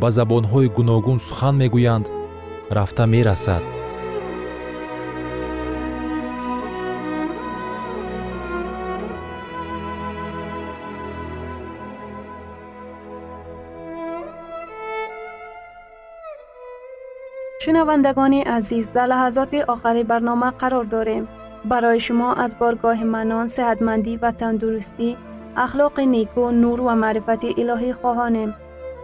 ба 0.00 0.08
забонҳои 0.18 0.72
гуногун 0.76 1.18
сухан 1.26 1.54
мегӯянд 1.62 2.06
рафта 2.76 3.04
мерасад. 3.14 3.64
Шунавандагони 17.62 18.40
азиз 18.56 18.86
дар 18.96 19.06
лаҳазоти 19.12 19.58
охари 19.74 20.02
барнома 20.10 20.50
қарор 20.60 20.86
дорем 20.96 21.24
барои 21.70 22.00
шумо 22.06 22.28
аз 22.44 22.52
боргоҳи 22.60 23.06
манон 23.16 23.46
сеҳатмандӣ 23.56 24.12
ва 24.22 24.30
тандурустӣ 24.40 25.10
ахлоқи 25.64 26.04
неку 26.14 26.44
нур 26.62 26.78
ва 26.86 26.94
маърифати 27.02 27.48
илоҳӣ 27.62 27.92
хоҳонем 28.00 28.50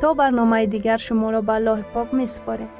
то 0.01 0.09
барномаи 0.21 0.67
дигар 0.75 0.99
шуморо 1.07 1.41
ба 1.49 1.55
аллоҳи 1.59 1.85
пок 1.95 2.09
месупорем 2.21 2.71